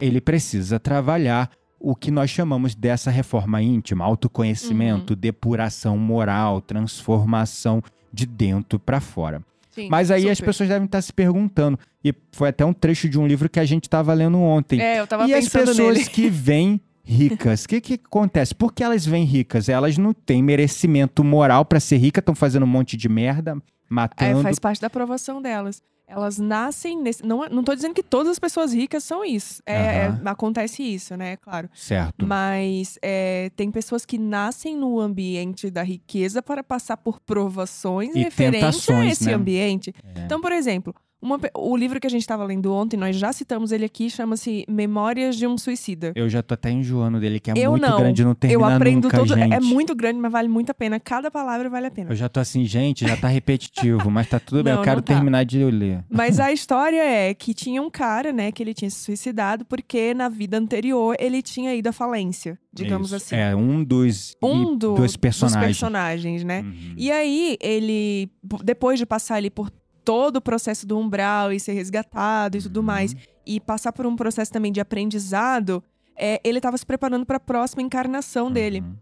[0.00, 8.26] ele precisa trabalhar o que nós chamamos dessa reforma íntima, autoconhecimento, depuração moral, transformação de
[8.26, 9.42] dentro para fora.
[9.70, 10.46] Sim, Mas aí as super.
[10.46, 13.64] pessoas devem estar se perguntando, e foi até um trecho de um livro que a
[13.64, 14.80] gente estava lendo ontem.
[14.80, 16.04] É, eu tava e as pessoas nele.
[16.06, 18.54] que vêm ricas, o que, que acontece?
[18.54, 19.68] Por que elas vêm ricas?
[19.68, 23.54] Elas não têm merecimento moral para ser ricas, estão fazendo um monte de merda, É,
[23.88, 24.42] matando.
[24.42, 25.82] faz parte da aprovação delas.
[26.06, 27.24] Elas nascem nesse.
[27.24, 29.62] Não, não tô dizendo que todas as pessoas ricas são isso.
[29.64, 30.20] É, é, Aham.
[30.26, 31.36] acontece isso, né?
[31.38, 31.68] Claro.
[31.74, 32.26] Certo.
[32.26, 38.18] Mas é, tem pessoas que nascem no ambiente da riqueza para passar por provações E
[38.22, 39.32] referentes a esse né?
[39.34, 39.94] ambiente.
[40.14, 40.24] É.
[40.26, 43.72] Então, por exemplo, uma o livro que a gente estava lendo ontem, nós já citamos
[43.72, 46.12] ele aqui, chama-se Memórias de um Suicida.
[46.14, 47.98] Eu já tô até enjoando dele, que é Eu muito não.
[47.98, 49.28] grande, não termina Eu aprendo nunca, todo.
[49.34, 49.52] gente.
[49.54, 51.00] É muito grande, mas vale muito a pena.
[51.00, 52.10] Cada palavra vale a pena.
[52.10, 55.00] Eu já tô assim, gente, já tá repetitivo, mas tá tudo bem, Não, eu quero
[55.02, 55.14] tá.
[55.14, 56.04] terminar de ler.
[56.10, 60.12] Mas a história é que tinha um cara, né, que ele tinha se suicidado porque
[60.12, 63.16] na vida anterior ele tinha ido à falência, digamos Isso.
[63.16, 63.36] assim.
[63.36, 65.60] É, um dos, Um do- dos personagens.
[65.70, 66.60] dos personagens, né?
[66.60, 66.94] Uhum.
[66.96, 68.28] E aí, ele,
[68.62, 69.70] depois de passar ali por
[70.04, 72.86] todo o processo do umbral e ser resgatado e tudo Uhum.
[72.86, 75.82] mais, e passar por um processo também de aprendizado,
[76.16, 78.80] é, ele estava se preparando para a próxima encarnação dele.
[78.80, 78.94] Uhum.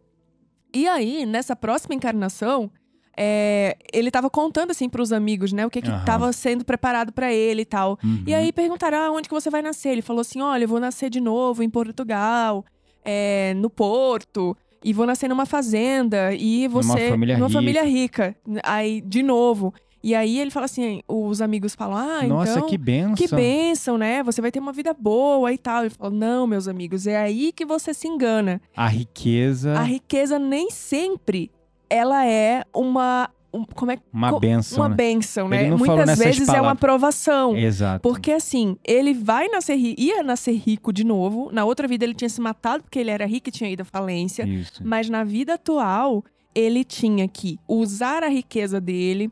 [0.74, 2.70] E aí, nessa próxima encarnação,
[3.16, 7.12] é, ele estava contando assim para os amigos, né, o que que estava sendo preparado
[7.12, 7.98] para ele e tal.
[8.02, 8.24] Uhum.
[8.26, 9.90] E aí perguntaram, ah, onde que você vai nascer?
[9.90, 12.64] Ele falou assim, olha, eu vou nascer de novo em Portugal,
[13.04, 17.10] é, no Porto, e vou nascer numa fazenda, e Numa você...
[17.10, 17.58] família numa rica.
[17.58, 18.36] família rica.
[18.64, 19.74] Aí, de novo.
[20.02, 22.68] E aí ele fala assim, os amigos falam, ah, Nossa, então...
[22.68, 23.14] que benção.
[23.14, 24.22] Que bênção, né?
[24.22, 25.82] Você vai ter uma vida boa e tal.
[25.82, 28.60] Ele falou: Não, meus amigos, é aí que você se engana.
[28.76, 31.50] A riqueza, A riqueza nem sempre
[31.88, 33.30] ela é uma.
[33.54, 34.94] um- como é uma benção, uma né?
[34.96, 35.70] benção, né?
[35.70, 37.56] Muitas vezes é uma aprovação.
[37.56, 38.00] Exato.
[38.02, 41.50] Porque assim, ele vai nascer rico, ia nascer rico de novo.
[41.52, 43.84] Na outra vida ele tinha se matado porque ele era rico e tinha ido à
[43.84, 44.44] falência.
[44.44, 44.80] Isso.
[44.84, 49.30] Mas na vida atual, ele tinha que usar a riqueza dele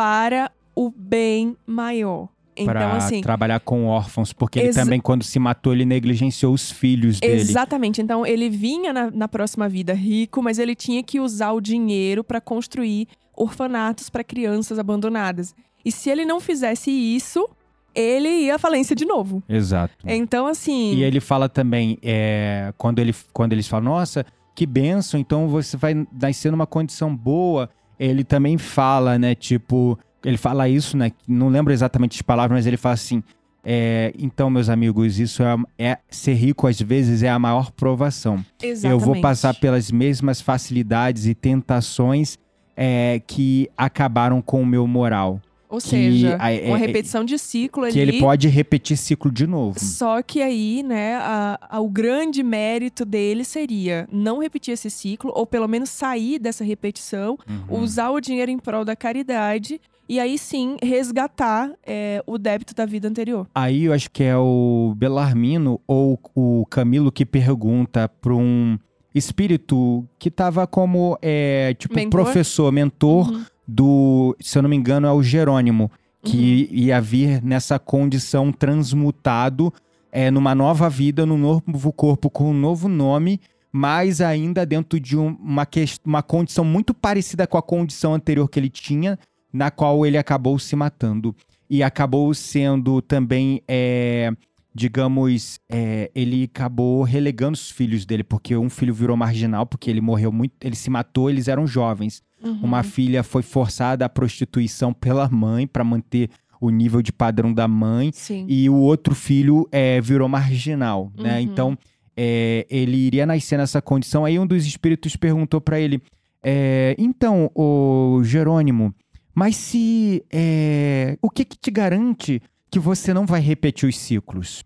[0.00, 2.30] para o bem maior.
[2.56, 3.20] Então, pra assim.
[3.20, 7.34] trabalhar com órfãos, porque ele também, quando se matou, ele negligenciou os filhos dele.
[7.34, 8.00] Exatamente.
[8.00, 12.24] Então, ele vinha na, na próxima vida rico, mas ele tinha que usar o dinheiro
[12.24, 15.54] para construir orfanatos para crianças abandonadas.
[15.84, 17.46] E se ele não fizesse isso,
[17.94, 19.42] ele ia à falência de novo.
[19.46, 19.94] Exato.
[20.06, 20.94] Então, assim.
[20.94, 25.76] E ele fala também, é, quando, ele, quando eles falam, nossa, que benção, então você
[25.76, 27.68] vai nascer numa condição boa.
[28.00, 32.66] Ele também fala, né, tipo, ele fala isso, né, não lembro exatamente as palavras, mas
[32.66, 33.22] ele fala assim,
[33.62, 38.42] é, então, meus amigos, isso é, é- ser rico às vezes é a maior provação.
[38.62, 38.86] Exatamente.
[38.90, 42.38] Eu vou passar pelas mesmas facilidades e tentações
[42.74, 45.38] é, que acabaram com o meu moral.
[45.70, 47.92] Ou Que seja, a- é- uma é- repetição de ciclo ali.
[47.92, 49.78] Que ele pode repetir ciclo de novo.
[49.78, 55.30] Só que aí, né, a- a- o grande mérito dele seria não repetir esse ciclo,
[55.34, 57.82] ou pelo menos sair dessa repetição, Uhum.
[57.82, 62.84] usar o dinheiro em prol da caridade e aí sim resgatar é, o débito da
[62.84, 63.46] vida anterior.
[63.54, 68.76] Aí eu acho que é o Belarmino ou o Camilo que pergunta para um
[69.14, 72.10] espírito que tava como, é, tipo, Mentor?
[72.24, 73.44] professor, mentor Uhum.
[73.74, 75.90] Do, se eu não me engano, é o Jerônimo,
[76.22, 79.72] que ia vir nessa condição transmutado
[80.12, 83.40] é, numa nova vida, num novo corpo com um novo nome,
[83.72, 85.66] mas ainda dentro de um- uma,
[86.04, 89.16] uma condição muito parecida com a condição anterior que ele tinha,
[89.52, 91.34] na qual ele acabou se matando.
[91.68, 94.32] E acabou sendo também, é,
[94.74, 100.00] digamos, é, ele acabou relegando os filhos dele, porque um filho virou marginal, porque ele
[100.00, 102.22] morreu muito, ele se matou, eles eram jovens.
[102.42, 102.60] Uhum.
[102.62, 106.30] Uma filha foi forçada à prostituição pela mãe para manter
[106.60, 108.46] o nível de padrão da mãe Sim.
[108.48, 111.34] e o outro filho é, virou marginal, né?
[111.34, 111.40] Uhum.
[111.40, 111.78] Então
[112.16, 114.24] é, ele iria nascer nessa condição.
[114.24, 116.02] Aí um dos espíritos perguntou para ele:
[116.42, 118.94] é, então, o Jerônimo,
[119.34, 124.64] mas se é, o que que te garante que você não vai repetir os ciclos?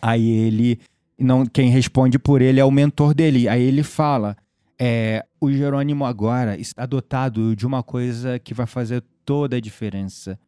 [0.00, 0.80] Aí ele
[1.18, 3.48] não, quem responde por ele é o mentor dele.
[3.48, 4.36] Aí ele fala:
[4.78, 10.38] é, o Jerônimo agora está dotado de uma coisa que vai fazer toda a diferença: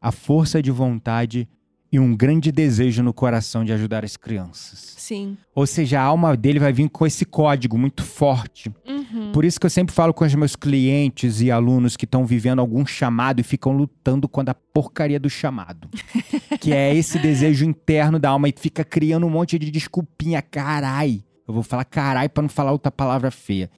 [0.00, 1.48] a força de vontade
[1.96, 4.94] e um grande desejo no coração de ajudar as crianças.
[4.98, 5.34] Sim.
[5.54, 8.70] Ou seja, a alma dele vai vir com esse código muito forte.
[8.86, 9.32] Uhum.
[9.32, 12.58] Por isso que eu sempre falo com os meus clientes e alunos que estão vivendo
[12.58, 15.88] algum chamado e ficam lutando contra a porcaria do chamado.
[16.60, 20.42] que é esse desejo interno da alma e fica criando um monte de desculpinha.
[20.42, 21.24] Carai.
[21.48, 23.70] Eu vou falar carai pra não falar outra palavra feia.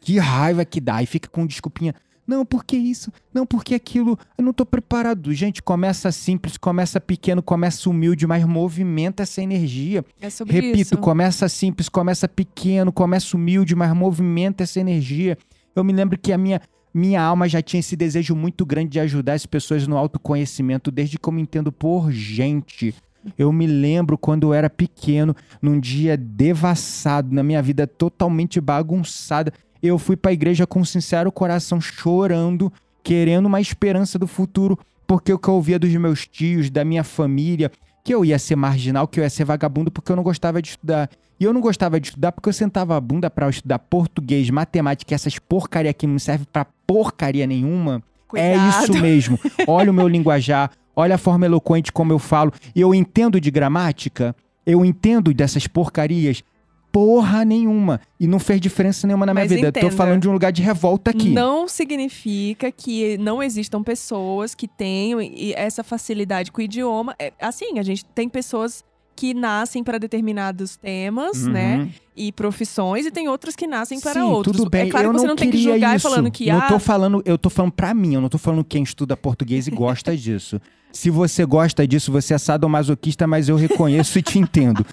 [0.00, 1.00] Que raiva que dá.
[1.00, 1.94] E fica com desculpinha.
[2.30, 3.12] Não, porque isso?
[3.34, 4.16] Não, porque aquilo?
[4.38, 5.34] Eu não tô preparado.
[5.34, 10.04] Gente, começa simples, começa pequeno, começa humilde, mas movimenta essa energia.
[10.20, 10.98] É sobre Repito, isso.
[10.98, 15.36] começa simples, começa pequeno, começa humilde, mas movimenta essa energia.
[15.74, 16.60] Eu me lembro que a minha,
[16.94, 21.18] minha alma já tinha esse desejo muito grande de ajudar as pessoas no autoconhecimento, desde
[21.18, 22.94] que eu me entendo por gente.
[23.36, 29.52] Eu me lembro quando eu era pequeno, num dia devassado, na minha vida totalmente bagunçada.
[29.82, 35.32] Eu fui pra igreja com um sincero coração, chorando, querendo uma esperança do futuro, porque
[35.32, 37.70] o que eu ouvia dos meus tios, da minha família,
[38.04, 40.70] que eu ia ser marginal, que eu ia ser vagabundo porque eu não gostava de
[40.70, 41.10] estudar.
[41.38, 45.14] E eu não gostava de estudar porque eu sentava a bunda pra estudar português, matemática,
[45.14, 48.02] essas porcaria que não serve pra porcaria nenhuma.
[48.34, 48.82] É Cuidado.
[48.82, 49.38] isso mesmo.
[49.66, 52.52] Olha o meu linguajar, olha a forma eloquente como eu falo.
[52.74, 54.34] E eu entendo de gramática,
[54.66, 56.44] eu entendo dessas porcarias.
[56.92, 58.00] Porra nenhuma.
[58.18, 59.68] E não fez diferença nenhuma na minha Mas vida.
[59.68, 61.30] Eu tô entenda, falando de um lugar de revolta aqui.
[61.30, 65.20] Não significa que não existam pessoas que tenham
[65.54, 67.14] essa facilidade com o idioma.
[67.18, 68.82] É, assim, a gente tem pessoas
[69.14, 71.52] que nascem para determinados temas, Uhum.
[71.52, 71.88] né?
[72.16, 74.56] E profissões, e tem outras que nascem para Sim, outros.
[74.56, 74.88] tudo bem.
[74.88, 76.08] É claro eu que você não não tem que julgar isso.
[76.08, 78.64] falando que não ah, tô falando, eu tô falando pra mim, eu não tô falando
[78.64, 80.58] quem estuda português e gosta disso.
[80.92, 84.84] Se você gosta disso, você é sadomasoquista, mas eu reconheço e te entendo.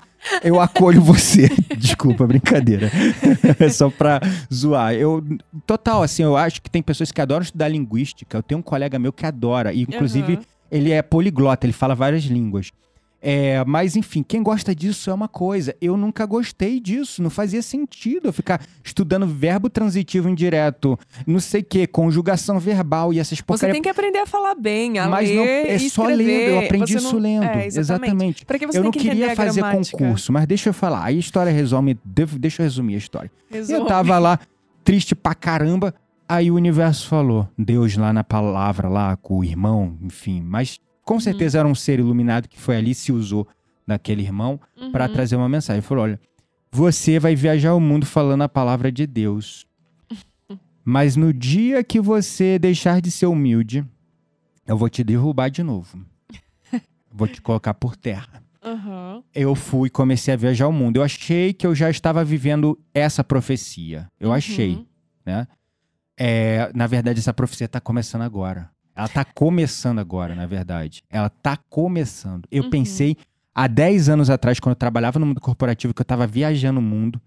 [0.43, 1.49] Eu acolho você.
[1.77, 2.91] Desculpa, brincadeira.
[3.59, 4.19] É só pra
[4.53, 4.93] zoar.
[4.93, 5.23] Eu,
[5.65, 8.37] total, assim, eu acho que tem pessoas que adoram estudar linguística.
[8.37, 10.43] Eu tenho um colega meu que adora, e inclusive Aham.
[10.71, 12.71] ele é poliglota, ele fala várias línguas.
[13.21, 15.75] É, mas enfim, quem gosta disso é uma coisa.
[15.81, 21.61] Eu nunca gostei disso, não fazia sentido eu ficar estudando verbo transitivo indireto, não sei
[21.61, 23.73] o que, conjugação verbal e essas Você porcaria.
[23.73, 26.93] tem que aprender a falar bem, a Mas ler não, é só lendo, eu aprendi
[26.93, 27.43] Você isso lendo.
[27.43, 27.79] É, exatamente.
[27.79, 28.45] exatamente.
[28.45, 31.03] Você Eu não que queria fazer concurso, mas deixa eu falar.
[31.05, 33.31] Aí a história resume, deixa eu resumir a história.
[33.49, 33.79] Resume.
[33.79, 34.39] Eu tava lá,
[34.83, 35.93] triste pra caramba.
[36.29, 40.41] Aí o universo falou, Deus lá na palavra, lá com o irmão, enfim.
[40.41, 41.19] Mas com Uhum.
[41.21, 43.47] certeza era um ser iluminado que foi ali se usou
[43.87, 44.91] daquele irmão Uhum.
[45.07, 45.79] trazer uma mensagem.
[45.79, 46.19] Ele falou: olha,
[46.71, 49.65] você vai viajar o mundo falando a palavra de Deus.
[50.83, 53.85] Mas no dia que você deixar de ser humilde,
[54.67, 55.97] eu vou te derrubar de novo.
[57.09, 59.23] Vou te colocar por terra Aham.
[59.33, 60.97] eu fui e comecei a viajar o mundo.
[60.97, 64.07] Eu achei que eu já estava vivendo essa profecia.
[64.19, 64.85] Eu achei, Uhum.
[65.25, 65.47] né?
[66.19, 68.69] É, na verdade, essa profecia está começando agora.
[68.97, 71.03] Ela está começando agora, na verdade.
[71.09, 72.45] Ela está começando.
[72.51, 72.69] Eu Uhum.
[72.69, 73.15] pensei
[73.53, 76.83] há 10 anos atrás, quando eu trabalhava no mundo corporativo, que eu estava viajando o
[76.83, 77.21] mundo.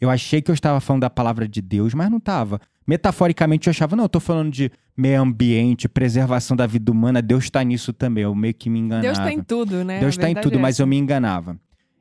[0.00, 2.60] Eu achei que eu estava falando da palavra de Deus, mas não estava.
[2.86, 7.20] Metaforicamente, eu achava, não, eu tô falando de meio ambiente, preservação da vida humana.
[7.20, 8.24] Deus está nisso também.
[8.24, 9.02] Eu meio que me enganava.
[9.06, 9.98] Deus tá em tudo, né?
[10.00, 11.58] Deus está em tudo, é mas eu me enganava.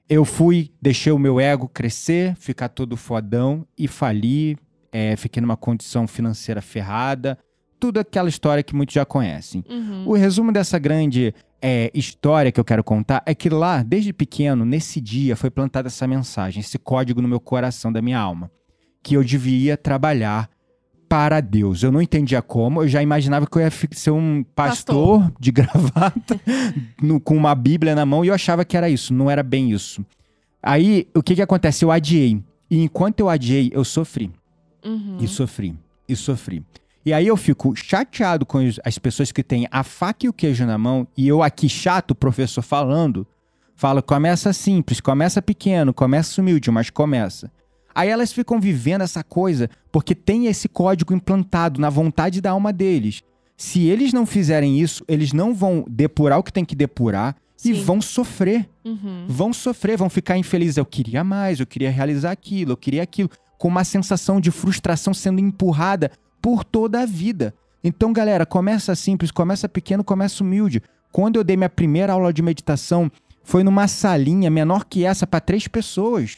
[0.07, 4.57] Eu fui, deixei o meu ego crescer, ficar todo fodão e fali.
[4.91, 7.37] é, fiquei numa condição financeira ferrada.
[7.85, 9.63] Tudo aquela história que muitos já conhecem.
[9.69, 10.07] Uhum.
[10.07, 14.65] O resumo dessa grande é, história que eu quero contar é que lá, desde pequeno,
[14.65, 18.49] nesse dia, foi plantada essa mensagem, esse código no meu coração, da minha alma,
[19.03, 20.49] que eu devia trabalhar
[21.07, 21.83] para Deus.
[21.83, 26.41] Eu não entendia como, eu já imaginava que eu ia ser um pastor, de gravata,
[26.99, 29.71] no- com uma Bíblia na mão, e eu achava que era isso, não era bem
[29.71, 30.03] isso.
[30.61, 31.85] Aí, o que que acontece?
[31.85, 32.41] Eu adiei.
[32.67, 34.31] E enquanto eu adiei, eu sofri.
[34.83, 35.17] Uhum.
[35.21, 35.75] E sofri.
[36.09, 36.63] E sofri.
[37.05, 40.65] E aí eu fico chateado com as pessoas que têm a faca e o queijo
[40.65, 43.27] na mão, e eu aqui chato, o professor falando,
[43.75, 47.51] fala, começa simples, começa pequeno, começa humilde, mas começa.
[47.93, 52.73] Aí elas ficam vivendo essa coisa porque tem esse código implantado na vontade da alma
[52.73, 53.21] deles.
[53.55, 57.73] Se eles não fizerem isso, eles não vão depurar o que tem que depurar e
[57.73, 57.83] Sim.
[57.83, 59.25] vão sofrer Uhum.
[59.27, 60.77] vão sofrer, vão ficar infelizes.
[60.77, 65.11] Eu queria mais, eu queria realizar aquilo, eu queria aquilo, com uma sensação de frustração
[65.13, 66.11] sendo empurrada
[66.45, 67.55] por toda a vida.
[67.83, 70.79] Então, galera, começa simples, começa pequeno, começa humilde.
[71.11, 73.11] Quando eu dei minha primeira aula de meditação,
[73.43, 76.37] foi numa salinha menor que essa para três pessoas.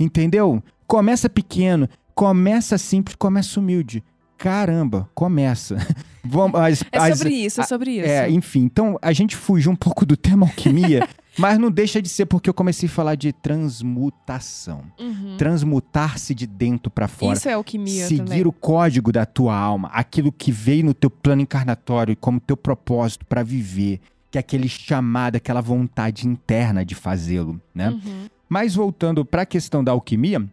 [0.00, 0.62] Entendeu?
[0.86, 4.02] Começa pequeno, começa simples, começa humilde.
[4.38, 5.76] Caramba, começa.
[6.24, 8.08] Vamos, as- É as- sobre isso, é sobre isso.
[8.08, 11.06] é, enfim, então a gente fugiu um pouco do tema alquimia,
[11.38, 14.82] mas não deixa de ser porque eu comecei a falar de transmutação.
[14.98, 15.36] Uhum.
[15.36, 17.36] Transmutar-se de dentro pra fora.
[17.36, 18.46] Isso é alquimia Seguir também.
[18.46, 23.24] o código da tua alma, aquilo que veio no teu plano encarnatório como teu propósito
[23.26, 27.90] pra viver, que é aquele chamado, aquela vontade interna de fazê-lo, né?
[27.90, 28.26] Uhum.
[28.48, 30.46] Mas voltando para a questão da alquimia,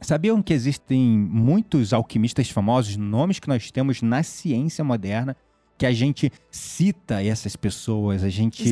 [0.00, 5.36] sabiam que existem muitos alquimistas famosos, nomes que nós temos na ciência moderna,
[5.78, 8.62] que a gente cita essas pessoas, a gente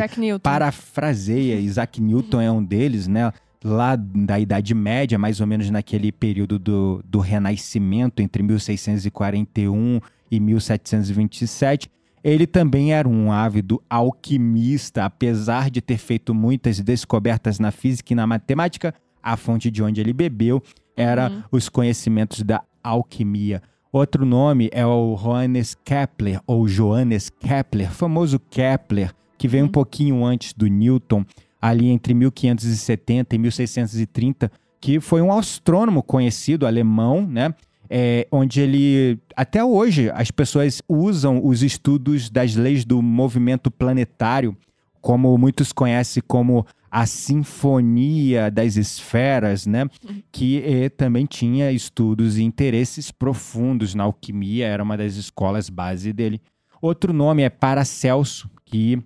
[0.43, 1.59] parafraseia.
[1.61, 3.33] Isaac Newton é um deles, né?
[3.63, 10.41] Lá da Idade Média, mais ou menos naquele período do, do Renascimento, entre 1641 e
[10.41, 11.91] 1727.
[12.23, 18.17] Ele também era um ávido alquimista, apesar de ter feito muitas descobertas na física e
[18.17, 20.63] na matemática, a fonte de onde ele bebeu
[20.97, 21.43] era Uhum.
[21.53, 23.63] os conhecimentos da alquimia.
[23.93, 29.73] Outro nome é o Johannes Kepler, ou Johannes Kepler, famoso Kepler, que veio um Uhum.
[29.73, 31.25] pouquinho antes do Newton,
[31.61, 37.53] ali entre 1570 e 1630, que foi um astrônomo conhecido, alemão, né?
[37.93, 44.57] É, onde ele, até hoje, as pessoas usam os estudos das leis do movimento planetário,
[45.01, 49.89] como muitos conhecem como a Sinfonia das Esferas, né?
[50.33, 56.13] Que eh, também tinha estudos e interesses profundos na alquimia, era uma das escolas base
[56.13, 56.41] dele.
[56.83, 58.99] Outro nome é Paracelso, que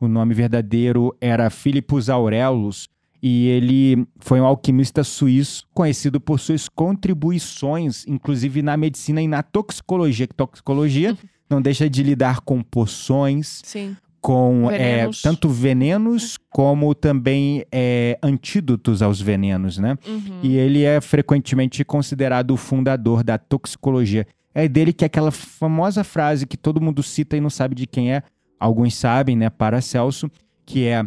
[0.00, 2.88] o nome verdadeiro era Philippus Aurelius,
[3.22, 9.42] e ele foi um alquimista suíço conhecido por suas contribuições, inclusive na medicina e na
[9.42, 10.26] toxicologia.
[10.26, 11.16] Que toxicologia
[11.48, 13.96] não deixa de lidar com poções, Sim.
[14.20, 15.22] Com é, Venenos.
[15.22, 19.96] tanto venenos como também é, antídotos aos venenos, né?
[20.06, 20.40] Uhum.
[20.42, 24.26] E ele é frequentemente considerado o fundador da toxicologia.
[24.54, 27.86] É dele que é aquela famosa frase que todo mundo cita e não sabe de
[27.86, 28.22] quem é.
[28.58, 29.48] Alguns sabem, né?
[29.48, 30.30] Paracelso,
[30.66, 31.02] que é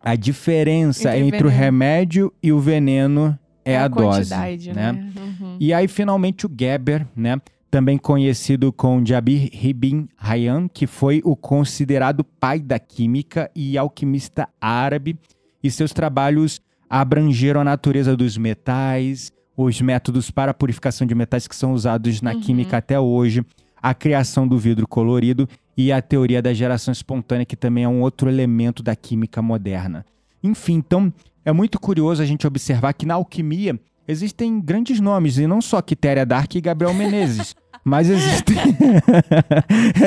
[0.00, 4.92] a diferença Entre entre, o remédio e o veneno é, a, dose, quantidade, né?
[4.92, 5.12] né?
[5.16, 5.56] Uhum.
[5.60, 7.40] E aí, finalmente, o Geber, né?
[7.72, 14.46] Também conhecido com Jabir Ibn Hayyan, que foi o considerado pai da química e alquimista
[14.60, 15.18] árabe.
[15.64, 16.60] E seus trabalhos
[16.90, 22.20] abrangeram a natureza dos metais, os métodos para a purificação de metais que são usados
[22.20, 22.40] na Uhum.
[22.42, 23.42] química até hoje,
[23.82, 28.02] a criação do vidro colorido e a teoria da geração espontânea, que também é um
[28.02, 30.04] outro elemento da química moderna.
[30.44, 31.10] Enfim, então
[31.42, 35.80] é muito curioso a gente observar que na alquimia existem grandes nomes, e não só
[35.80, 37.54] Quitéria Dark e Gabriel Menezes.
[37.84, 38.56] Mas existem,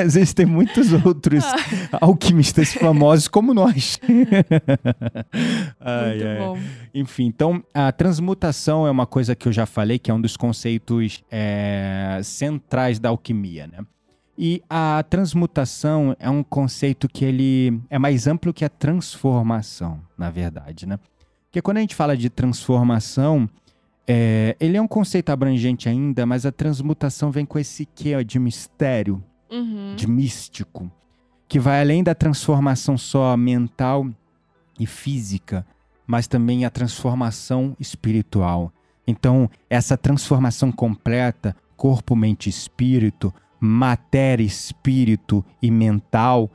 [0.02, 1.44] existem muitos outros
[2.00, 4.00] alquimistas famosos como nós.
[5.78, 6.38] Ai, Muito ai.
[6.38, 6.58] bom.
[6.94, 10.36] Enfim, então a transmutação é uma coisa que eu já falei, que é um dos
[10.36, 13.78] conceitos é, centrais da alquimia, né?
[14.38, 20.30] E a transmutação é um conceito que ele é mais amplo que a transformação, na
[20.30, 20.98] verdade, né?
[21.46, 23.48] Porque quando a gente fala de transformação,
[24.06, 28.38] é, ele é um conceito abrangente ainda, mas a transmutação vem com esse quê de
[28.38, 29.94] mistério, Uhum.
[29.94, 30.90] de místico,
[31.48, 34.08] que vai além da transformação só mental
[34.78, 35.64] e física,
[36.06, 38.72] mas também a transformação espiritual.
[39.06, 46.50] Então, essa transformação completa, corpo, mente, espírito, matéria, espírito e mental,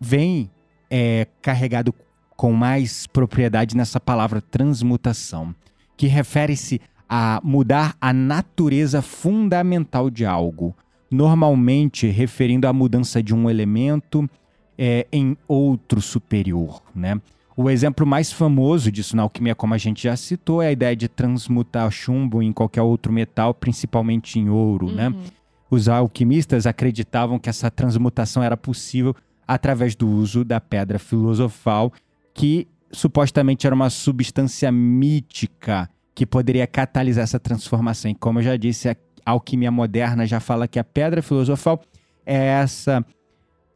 [0.00, 0.50] vem
[0.88, 1.92] é, carregado
[2.36, 5.54] com mais propriedade nessa palavra transmutação,
[6.00, 10.74] que refere-se a mudar a natureza fundamental de algo.
[11.10, 14.30] normalmente referindo à mudança de um elemento
[14.78, 17.20] é, em outro superior, né?
[17.54, 20.96] O exemplo mais famoso disso na alquimia, como a gente já citou, é a ideia
[20.96, 25.08] de transmutar chumbo em qualquer outro metal, principalmente em ouro, né?
[25.08, 25.20] Uhum.
[25.68, 29.14] Os alquimistas acreditavam que essa transmutação era possível
[29.46, 31.92] através do uso da pedra filosofal,
[32.32, 38.10] que supostamente era uma substância mítica que poderia catalisar essa transformação.
[38.10, 41.80] E como eu já disse, a alquimia moderna já fala que a pedra filosofal
[42.26, 43.04] é essa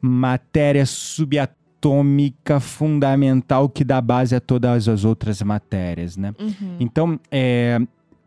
[0.00, 6.34] matéria subatômica fundamental que dá base a todas as outras matérias, né?
[6.38, 6.76] Uhum.
[6.78, 7.80] Então, é,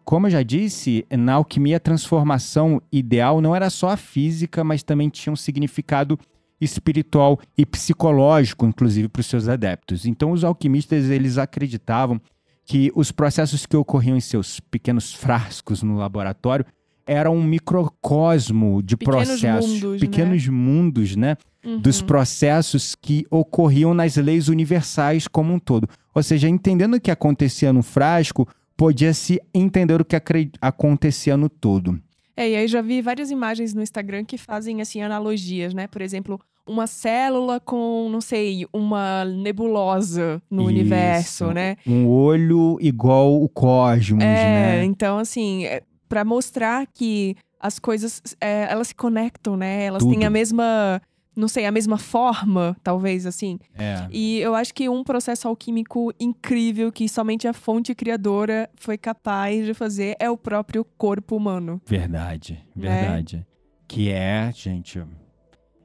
[0.04, 4.82] como eu já disse, na alquimia a transformação ideal não era só a física, mas
[4.82, 6.18] também tinha um significado
[6.60, 10.06] espiritual e psicológico, inclusive para os seus adeptos.
[10.06, 12.20] Então, os alquimistas eles acreditavam
[12.66, 16.66] que os processos que ocorriam em seus pequenos frascos no laboratório
[17.08, 20.00] eram um microcosmo de Pequenos processos, mundos, né?
[20.00, 21.38] pequenos mundos, né?
[21.66, 21.80] Uhum.
[21.80, 25.88] dos processos que ocorriam nas leis universais como um todo.
[26.14, 30.16] Ou seja, entendendo o que acontecia no frasco, podia-se entender o que
[30.62, 32.00] acontecia no todo.
[32.38, 35.88] É, e aí já vi várias imagens no Instagram que fazem assim analogias, né?
[35.88, 40.70] Por exemplo, uma célula com, não sei, uma nebulosa no Isso.
[40.70, 41.78] universo, né?
[41.86, 44.84] Um olho igual o cosmos, É, né?
[44.84, 49.86] então assim, é, para mostrar que as coisas, é, elas se conectam, né?
[49.86, 50.26] Elas têm Tudo.
[50.26, 51.02] a mesma,
[51.38, 53.60] não sei, a mesma forma, talvez assim.
[53.78, 54.08] É.
[54.12, 59.66] E eu acho que um processo alquímico incrível que somente a fonte criadora foi capaz
[59.66, 61.80] de fazer é o próprio corpo humano.
[61.86, 63.02] Verdade, Né?
[63.02, 63.46] verdade.
[63.88, 65.02] Que é, gente,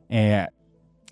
[0.08, 0.48] é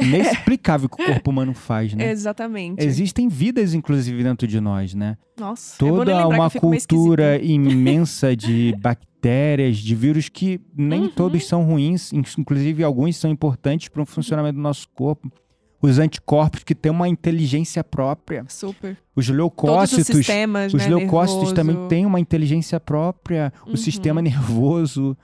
[0.03, 2.11] inexplicável o que o corpo humano faz, né?
[2.11, 2.85] Exatamente.
[2.85, 5.17] Existem vidas, inclusive, dentro de nós, né?
[5.39, 11.11] Nossa, é toda que uma cultura imensa de bactérias, de vírus que nem Uhum.
[11.11, 15.31] todos são ruins, in- inclusive alguns são importantes para o funcionamento do nosso corpo.
[15.83, 18.45] Os anticorpos que têm uma inteligência própria.
[18.49, 18.91] Super.
[19.17, 20.89] Os Todos os leucócitos, sistemas, os né?
[20.95, 21.89] leucócitos também nervoso.
[21.89, 23.51] têm uma inteligência própria.
[23.67, 23.77] O Uhum.
[23.77, 25.17] sistema nervoso.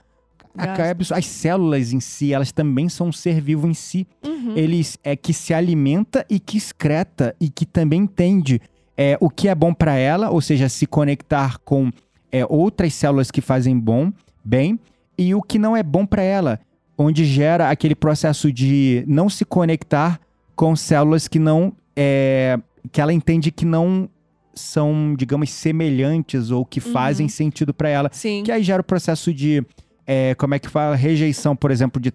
[1.11, 4.53] As células em si, elas também são um ser vivo em si Uhum.
[4.57, 8.61] eles é que se alimenta e que excreta e que também entende
[8.97, 11.91] é, o que é bom para ela, ou seja, se conectar com
[12.31, 14.11] é, outras células que fazem bom,
[14.43, 14.79] bem,
[15.17, 16.59] e o que não é bom para ela,
[16.97, 20.19] onde gera aquele processo de não se conectar
[20.55, 22.57] com células que não é,
[22.91, 24.09] que ela entende que não
[24.53, 27.29] são, digamos, semelhantes ou que fazem Uhum.
[27.29, 28.09] sentido para ela.
[28.11, 28.41] Sim.
[28.43, 29.63] Que aí gera o processo de,
[30.07, 32.11] é, como é que fala, rejeição, por exemplo, de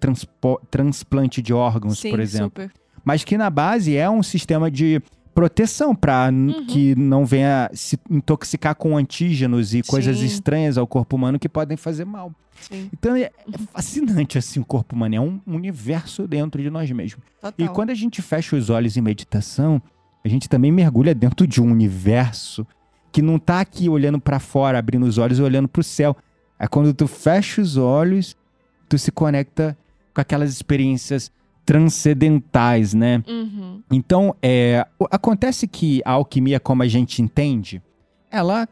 [0.70, 2.62] transplante de órgãos, Sim, por exemplo.
[2.62, 2.72] super.
[3.04, 5.02] Mas que na base é um sistema de
[5.34, 6.66] proteção para Uhum.
[6.66, 10.26] que não venha se intoxicar com antígenos e coisas Sim.
[10.26, 12.32] estranhas ao corpo humano que podem fazer mal.
[12.60, 12.88] Sim.
[12.92, 13.32] Então é, é
[13.72, 17.24] fascinante assim o corpo humano, é um universo dentro de nós mesmos.
[17.40, 17.66] Total.
[17.66, 19.82] E quando a gente fecha os olhos em meditação,
[20.24, 22.66] a gente também mergulha dentro de um universo
[23.10, 26.16] que não tá aqui olhando para fora, abrindo os olhos e olhando pro céu.
[26.62, 28.36] É quando tu fecha os olhos,
[28.88, 29.76] tu se conecta
[30.14, 31.28] com aquelas experiências
[31.66, 33.20] transcendentais, né?
[33.26, 33.82] Uhum.
[33.90, 37.82] Então, é, acontece que a alquimia, como a gente entende,
[38.30, 38.68] ela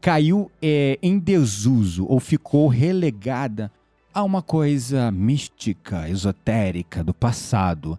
[0.00, 3.72] caiu é, em desuso ou ficou relegada
[4.14, 7.98] a uma coisa mística, esotérica do passado.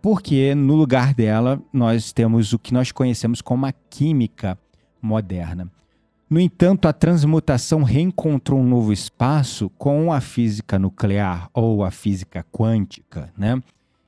[0.00, 4.58] Porque no lugar dela, nós temos o que nós conhecemos como a química
[5.02, 5.70] moderna.
[6.30, 12.44] No entanto, a transmutação reencontrou um novo espaço com a física nuclear ou a física
[12.52, 13.62] quântica, né?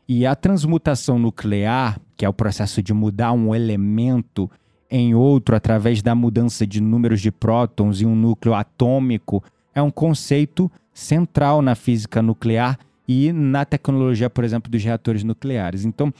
[0.06, 4.50] E a transmutação nuclear, que é o processo de mudar um elemento
[4.90, 9.42] em outro através da mudança de números de prótons em um núcleo atômico,
[9.74, 15.84] é um conceito central na física nuclear e na tecnologia, por exemplo, dos reatores nucleares.
[15.84, 16.12] Então,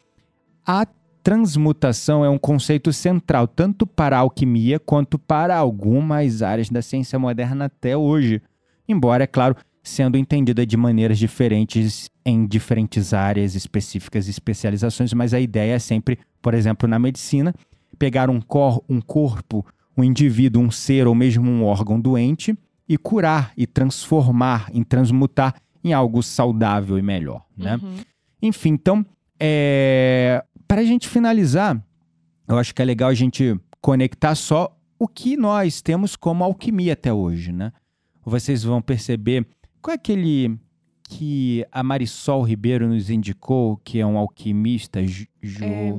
[0.65, 0.87] a
[1.23, 7.19] transmutação é um conceito central tanto para a alquimia quanto para algumas áreas da ciência
[7.19, 8.43] moderna até hoje.
[8.89, 15.33] Embora, é claro, sendo entendida de maneiras diferentes em diferentes áreas específicas e especializações, mas
[15.33, 17.55] a ideia é sempre, por exemplo, na medicina,
[17.99, 19.65] pegar um, cor, um corpo,
[19.97, 22.57] um indivíduo, um ser ou mesmo um órgão doente
[22.89, 27.79] e curar e transformar, em transmutar em algo saudável e melhor, né?
[27.83, 27.97] Uhum.
[28.43, 29.05] Enfim, então,
[29.39, 30.45] é...
[30.71, 31.85] para a gente finalizar,
[32.47, 36.93] eu acho que é legal a gente conectar só o que nós temos como alquimia
[36.93, 37.73] até hoje, né?
[38.25, 39.45] Vocês vão perceber
[39.83, 40.57] qual é aquele
[41.09, 45.27] que a Marisol Ribeiro nos indicou, que é um alquimista, Jo...
[45.61, 45.93] É,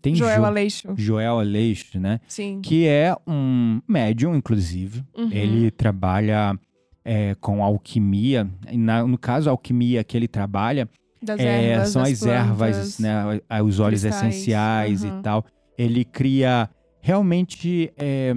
[0.00, 0.94] Tem Joel Jo- Aleixo.
[0.96, 2.20] Joel Aleixo, né?
[2.26, 2.62] Sim.
[2.62, 5.04] Que é um médium, inclusive.
[5.14, 5.30] Uhum.
[5.30, 6.58] Ele trabalha
[7.04, 8.48] é, com alquimia.
[8.72, 10.88] Na- no caso, a alquimia que ele trabalha
[11.20, 12.98] Das é, ervas, são as ervas, plantas.
[12.98, 15.18] né, a- os óleos cristais, essenciais aham.
[15.18, 15.44] e tal.
[15.76, 16.68] Ele cria
[17.00, 18.34] realmente é,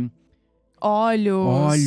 [0.79, 1.37] Óleos,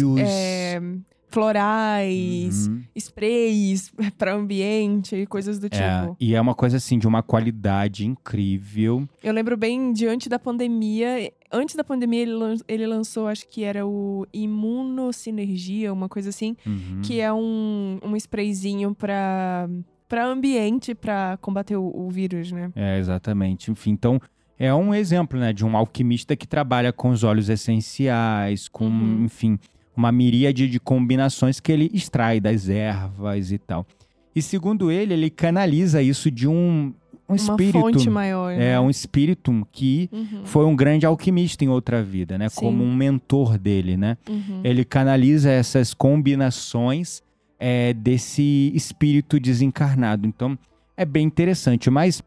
[0.05, 0.21] Óleos.
[0.21, 0.81] é,
[1.29, 6.17] florais, uhum, sprays para ambiente, coisas do é, tipo.
[6.21, 9.09] e é uma coisa assim de uma qualidade incrível.
[9.23, 11.33] Eu lembro bem diante da pandemia.
[11.53, 12.33] Antes da pandemia, ele,
[12.69, 17.01] ele lançou, acho que era o Imunosinergia, uma coisa assim, Uhum.
[17.03, 19.69] que é um, um sprayzinho para
[20.09, 22.71] para ambiente, para combater o, o vírus, né?
[22.77, 23.71] É, exatamente.
[23.71, 24.21] Enfim, então
[24.59, 29.25] é um exemplo, né, de um alquimista que trabalha com os óleos essenciais, com, Uhum.
[29.25, 29.59] enfim,
[29.97, 33.87] uma miríade de combinações que ele extrai das ervas e tal.
[34.35, 36.93] E segundo ele, ele canaliza isso de um,
[37.29, 37.81] um Uma espírito.
[37.81, 38.55] fonte maior.
[38.57, 38.73] né?
[38.73, 42.49] É um espírito que Uhum, foi um grande alquimista em outra vida, né?
[42.49, 42.61] Sim.
[42.61, 44.17] Como um mentor dele, né?
[44.29, 44.61] uhum.
[44.65, 47.23] Ele canaliza essas combinações
[47.59, 50.27] é, desse espírito desencarnado.
[50.27, 50.59] Então,
[50.97, 51.91] é bem interessante.
[51.91, 52.23] Mas,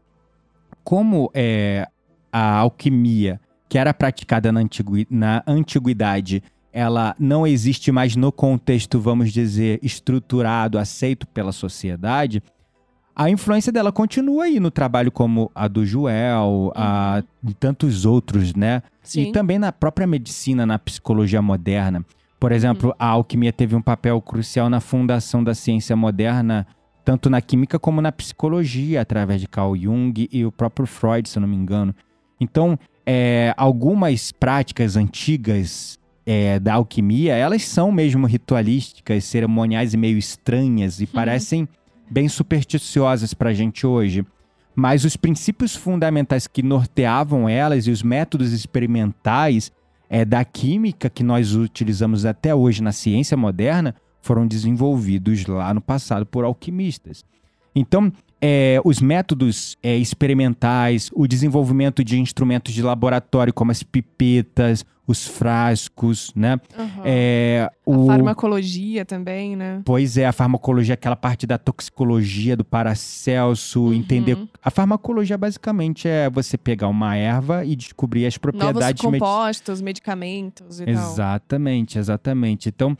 [0.84, 1.86] como é,
[2.32, 8.98] a alquimia que era praticada na, antigui- na antiguidade, ela não existe mais no contexto,
[8.98, 12.42] vamos dizer, estruturado, aceito pela sociedade,
[13.14, 18.54] a influência dela continua aí no trabalho como a do Joel, a de tantos outros,
[18.54, 18.80] né?
[19.02, 19.22] Sim.
[19.22, 22.04] E também na própria medicina, na psicologia moderna.
[22.38, 26.66] Por exemplo, a alquimia teve um papel crucial na fundação da ciência moderna,
[27.04, 31.38] tanto na química como na psicologia, através de Carl Jung e o próprio Freud, se
[31.38, 31.94] eu não me engano.
[32.40, 40.18] Então, é, algumas práticas antigas é, da alquimia, elas são mesmo ritualísticas, cerimoniais e meio
[40.18, 41.66] estranhas e parecem
[42.10, 44.24] bem supersticiosas pra gente hoje.
[44.74, 49.72] Mas os princípios fundamentais que norteavam elas e os métodos experimentais
[50.08, 55.80] é, da química que nós utilizamos até hoje na ciência moderna foram desenvolvidos lá no
[55.80, 57.24] passado por alquimistas.
[57.74, 64.84] Então, é, os métodos é, experimentais, o desenvolvimento de instrumentos de laboratório, como as pipetas,
[65.06, 66.60] os frascos, né?
[66.78, 67.02] Aham.
[67.02, 68.06] É, A o...
[68.06, 69.80] farmacologia também, né?
[69.84, 73.94] Pois é, a farmacologia, aquela parte da toxicologia, do Paracelso, Uhum.
[73.94, 74.36] entender.
[74.62, 79.18] A farmacologia basicamente é você pegar uma erva e descobrir as Novos propriedades medicinais.
[79.20, 80.94] compostos, medicamentos e tal.
[80.94, 82.68] Exatamente, exatamente.
[82.68, 82.94] Então,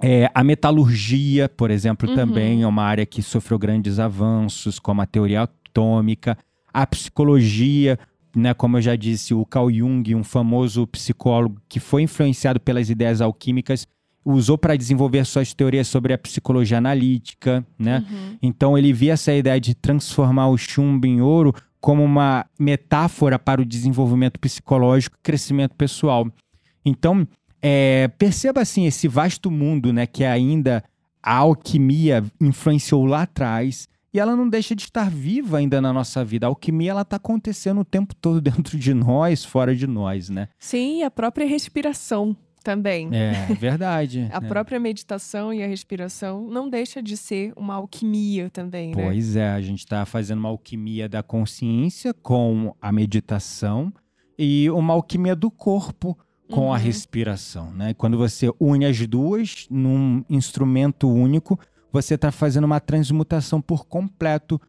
[0.00, 2.14] é, a metalurgia, por exemplo, Uhum.
[2.14, 6.36] também é uma área que sofreu grandes avanços, como a teoria atômica,
[6.72, 7.98] a psicologia,
[8.34, 12.90] né, como eu já disse, o Carl Jung, um famoso psicólogo que foi influenciado pelas
[12.90, 13.86] ideias alquímicas,
[14.22, 18.04] usou para desenvolver suas teorias sobre a psicologia analítica, né?
[18.10, 18.36] Uhum.
[18.42, 23.62] Então ele via essa ideia de transformar o chumbo em ouro como uma metáfora para
[23.62, 26.26] o desenvolvimento psicológico e crescimento pessoal.
[26.84, 27.26] Então,
[27.62, 30.82] é, perceba assim esse vasto mundo, né, que ainda
[31.22, 36.24] a alquimia influenciou lá atrás e ela não deixa de estar viva ainda na nossa
[36.24, 36.46] vida.
[36.46, 40.48] A alquimia ela está acontecendo o tempo todo dentro de nós, fora de nós, né?
[40.58, 43.08] Sim, e a própria respiração também.
[43.12, 44.26] É verdade.
[44.32, 44.48] A né?
[44.48, 49.04] própria meditação e a respiração não deixa de ser uma alquimia também, né?
[49.04, 53.92] Pois é, a gente está fazendo uma alquimia da consciência com a meditação
[54.36, 56.18] e uma alquimia do corpo
[56.50, 56.82] com a Uhum.
[56.82, 57.94] respiração, né?
[57.94, 61.58] Quando você une as duas num instrumento único,
[61.92, 64.60] você está fazendo uma transmutação por completo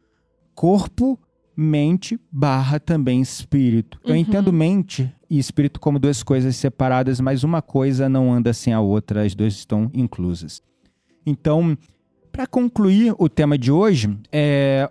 [0.54, 1.18] corpo,
[1.56, 4.00] mente barra também espírito.
[4.04, 4.16] Eu Uhum.
[4.16, 8.80] entendo mente e espírito como duas coisas separadas, mas uma coisa não anda sem a
[8.80, 10.62] outra, as duas estão inclusas.
[11.26, 11.76] Então,
[12.32, 14.88] para concluir o tema de hoje, é,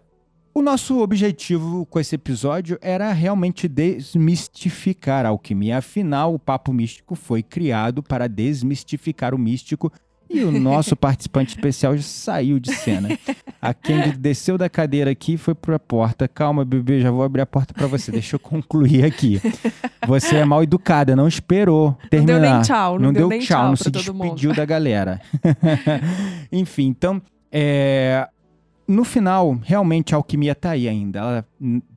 [0.57, 5.77] o nosso objetivo com esse episódio era realmente desmistificar a alquimia.
[5.77, 9.93] Afinal, o Papo Místico foi criado para desmistificar o místico
[10.27, 13.09] e o nosso participante especial já saiu de cena.
[13.61, 16.27] A Candy desceu da cadeira aqui e foi para a porta.
[16.27, 18.11] Calma, bebê, já vou abrir a porta para você.
[18.11, 19.39] Deixa eu concluir aqui.
[20.07, 22.53] Você é mal educada, não esperou Não deu terminar.
[22.55, 24.23] nem tchau, não, deu, nem tchau, não pra se todo mundo.
[24.33, 25.21] despediu da galera.
[26.51, 28.27] Enfim, então, é,
[28.87, 31.19] no final, realmente a alquimia está aí ainda.
[31.19, 31.47] Ela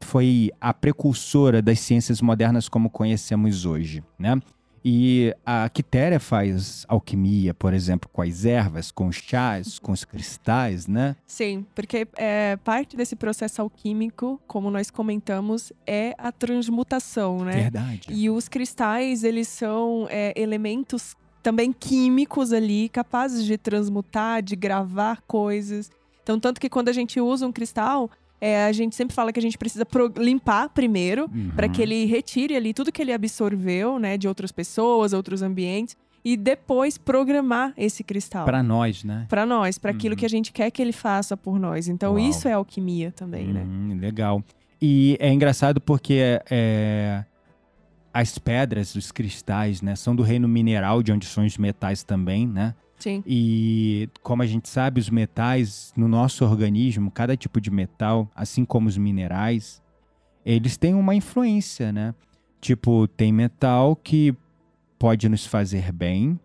[0.01, 4.41] foi a precursora das ciências modernas como conhecemos hoje, né?
[4.83, 10.05] E a Quitéria faz alquimia, por exemplo, com as ervas, com os chás, com os
[10.05, 11.17] cristais, né?
[11.27, 17.53] Sim, porque é, parte desse processo alquímico, como nós comentamos, é a transmutação, né?
[17.53, 18.09] Verdade.
[18.09, 25.23] E os cristais, eles são é, elementos também químicos ali, capazes de transmutar, de gravar
[25.27, 25.91] coisas.
[26.31, 28.09] Então, tanto que quando a gente usa um cristal,
[28.41, 31.51] é, a gente sempre fala que a gente precisa pro- limpar primeiro, Uhum.
[31.57, 35.97] para que ele retire ali tudo que ele absorveu, né, de outras pessoas, outros ambientes.
[36.23, 38.45] e depois programar esse cristal.
[38.45, 39.25] Para nós, né?
[39.27, 40.19] Para nós, para aquilo Uhum.
[40.19, 41.89] que a gente quer que ele faça por nós.
[41.89, 42.19] Então, Uau.
[42.29, 43.63] isso é alquimia também, né?
[43.67, 44.45] Hum, legal.
[44.83, 47.25] E é engraçado porque é,
[48.13, 52.47] as pedras, os cristais, né, são do reino mineral, de onde são os metais também,
[52.47, 52.75] né?
[53.01, 53.23] Sim.
[53.27, 58.65] E como a gente sabe, os metais no nosso organismo, cada tipo de metal, assim
[58.65, 59.83] como os minerais,
[60.45, 62.15] eles têm uma influência, né?
[62.61, 64.35] Tipo, tem metal que
[64.99, 66.39] pode nos fazer bem,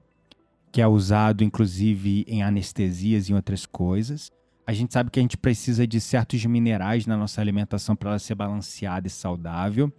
[0.71, 4.31] que é usado inclusive em anestesias e outras coisas.
[4.67, 8.19] A gente sabe que a gente precisa de certos minerais na nossa alimentação para ela
[8.19, 9.91] ser balanceada e saudável.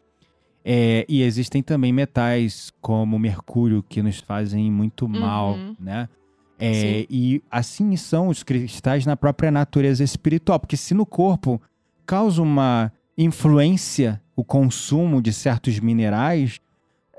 [0.64, 5.76] É, e existem também metais como mercúrio que nos fazem muito mal, Uhum.
[5.78, 6.08] né?
[6.58, 11.60] É, e assim são os cristais na própria natureza espiritual, porque se no corpo
[12.06, 16.60] causa uma influência o consumo de certos minerais,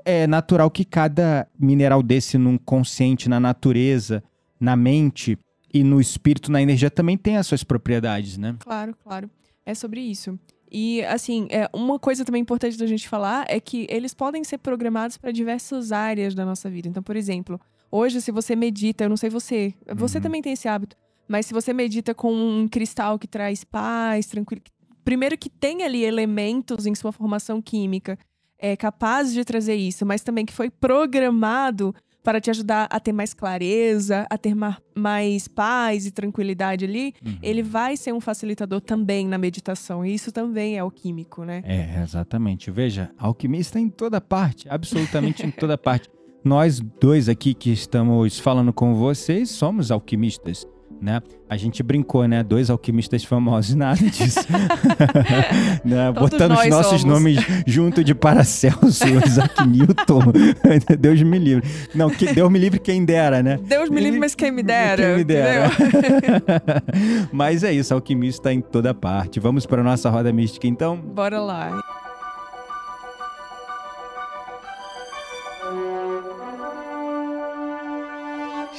[0.04, 4.22] é natural que cada mineral desse num consciente na natureza,
[4.58, 5.36] na mente
[5.74, 8.56] e no espírito, na energia também tenha as suas propriedades, né?
[8.60, 9.28] Claro, claro.
[9.66, 10.38] É sobre isso.
[10.70, 14.58] E, assim, é, uma coisa também importante da gente falar é que eles podem ser
[14.58, 16.88] programados para diversas áreas da nossa vida.
[16.88, 17.60] Então, por exemplo,
[17.90, 20.22] hoje, se você medita, eu não sei você, você Uhum.
[20.22, 20.96] também tem esse hábito,
[21.28, 24.62] mas se você medita com um cristal que traz paz, tranquilo.
[25.04, 28.18] Primeiro, que tem ali elementos em sua formação química
[28.58, 33.12] é, capazes de trazer isso, mas também que foi programado para te ajudar a ter
[33.12, 37.38] mais clareza, a ter ma- mais paz e tranquilidade ali Uhum.
[37.40, 40.04] ele vai ser um facilitador também na meditação.
[40.04, 41.62] E isso também é alquímico, né?
[41.64, 42.70] É, exatamente.
[42.70, 46.10] Veja, alquimista em toda parte, absolutamente em toda parte.
[46.44, 50.66] Nós dois aqui que estamos falando com vocês somos alquimistas,
[51.00, 51.20] né?
[51.50, 52.42] A gente brincou, né?
[52.42, 54.40] Dois alquimistas famosos, nada disso.
[55.84, 56.12] né?
[56.12, 57.04] Botando os nossos somos.
[57.04, 60.20] nomes junto de Paracelso, Isaac Newton.
[60.98, 61.68] Deus me livre.
[61.94, 63.58] Não, que, Deus me livre quem dera, né?
[63.62, 65.02] Deus me livre, mas quem me dera.
[65.02, 65.70] Quem me dera.
[67.32, 69.40] Mas é isso, alquimista em toda parte.
[69.40, 70.96] Vamos para a nossa roda mística, então?
[70.96, 71.82] Bora lá.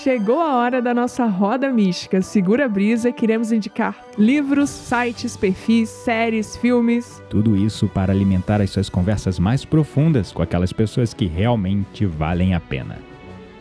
[0.03, 2.21] Chegou a hora da nossa roda mística.
[2.21, 7.21] Segura a brisa, queremos indicar livros, sites, perfis, séries, filmes.
[7.29, 12.53] Tudo isso para alimentar as suas conversas mais profundas com aquelas pessoas que realmente valem
[12.53, 12.97] a pena.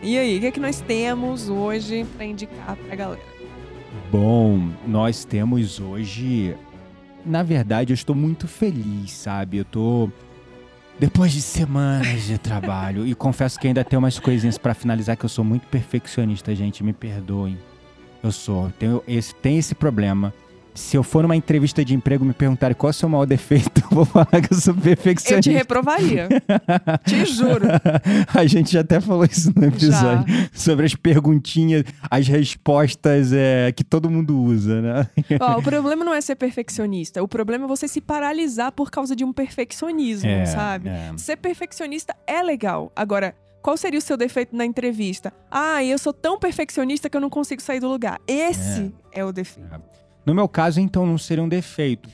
[0.00, 3.22] E aí, o que, é que nós temos hoje pra indicar pra galera?
[4.12, 6.54] Bom, nós temos hoje.
[7.26, 9.56] Na verdade, eu estou muito feliz, sabe?
[9.56, 10.08] Eu tô.
[10.98, 15.24] Depois de semanas de trabalho, e confesso que ainda tem umas coisinhas pra finalizar que
[15.24, 17.56] eu sou muito perfeccionista, gente, me perdoem.
[18.20, 20.34] Eu sou, tenho esse, tem esse problema.
[20.78, 23.26] Se eu for numa entrevista de emprego e me perguntarem qual é o seu maior
[23.26, 25.50] defeito, eu vou falar que eu sou Eu te perfeccionista.
[25.50, 26.28] reprovaria.
[27.04, 27.66] te juro.
[28.32, 30.24] A gente já até falou isso no episódio.
[30.52, 35.10] Sobre as perguntinhas, as respostas é, que todo mundo usa, né?
[35.40, 37.22] Ó, o problema não é ser perfeccionista.
[37.22, 40.88] O problema é você se paralisar por causa de um perfeccionismo, sabe?
[40.88, 41.12] é.
[41.16, 42.92] Ser perfeccionista é legal.
[42.94, 45.32] Agora, qual seria o seu defeito na entrevista?
[45.50, 48.20] Ah, eu sou tão perfeccionista que eu não consigo sair do lugar.
[48.28, 49.97] Esse é, o defeito.
[50.28, 52.08] No meu caso, então, não seria um defeito.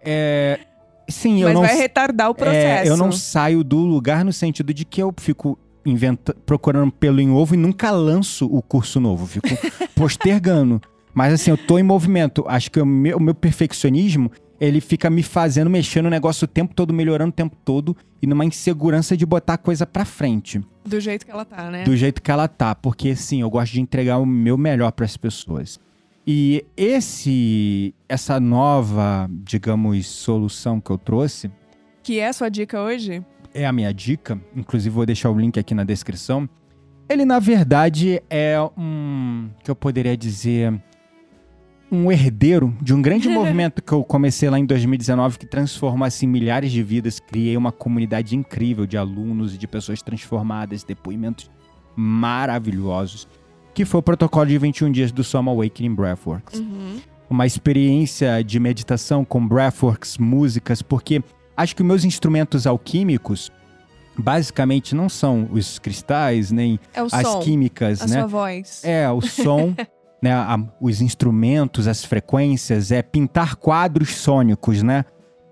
[0.00, 0.60] É,
[1.08, 2.88] sim, eu Mas não, vai retardar o processo.
[2.88, 7.20] é, eu não saio do lugar no sentido de que eu fico inventa, procurando pelo
[7.20, 9.26] em ovo e nunca lanço o curso novo.
[9.26, 9.48] Fico
[9.96, 10.80] postergando.
[11.12, 12.44] Mas assim, eu tô em movimento.
[12.46, 14.30] Acho que o meu, o meu perfeccionismo,
[14.60, 18.26] ele fica me fazendo mexer no negócio o tempo todo, melhorando o tempo todo e
[18.26, 20.60] numa insegurança de botar a coisa pra frente.
[20.84, 21.82] Do jeito que ela tá, né?
[21.82, 25.04] do jeito que ela tá, porque sim, eu gosto de entregar o meu melhor para
[25.04, 25.80] as pessoas.
[26.30, 31.50] E esse essa nova, digamos, solução que eu trouxe
[32.02, 33.24] Que é a sua dica hoje?
[33.54, 36.46] é a minha dica, inclusive vou deixar o link aqui na descrição.
[37.08, 40.78] Ele na verdade é um que eu poderia dizer
[41.90, 46.26] um herdeiro de um grande movimento que eu comecei lá em 2019 que transformou assim
[46.26, 51.50] milhares de vidas, criei uma comunidade incrível de alunos e de pessoas transformadas, depoimentos
[51.96, 53.26] maravilhosos,
[53.78, 56.96] que foi o protocolo de 21 dias do Soma Awakening Breathworks Uhum.
[57.30, 61.22] uma experiência de meditação com breathworks, músicas, porque
[61.56, 63.52] acho que meus instrumentos alquímicos
[64.18, 68.18] basicamente não são os cristais, nem É as som, químicas, a né?
[68.18, 68.82] sua voz.
[68.84, 69.72] É, o som,
[70.20, 70.32] né?
[70.32, 75.04] a- os instrumentos, as frequências, é pintar quadros sônicos, né?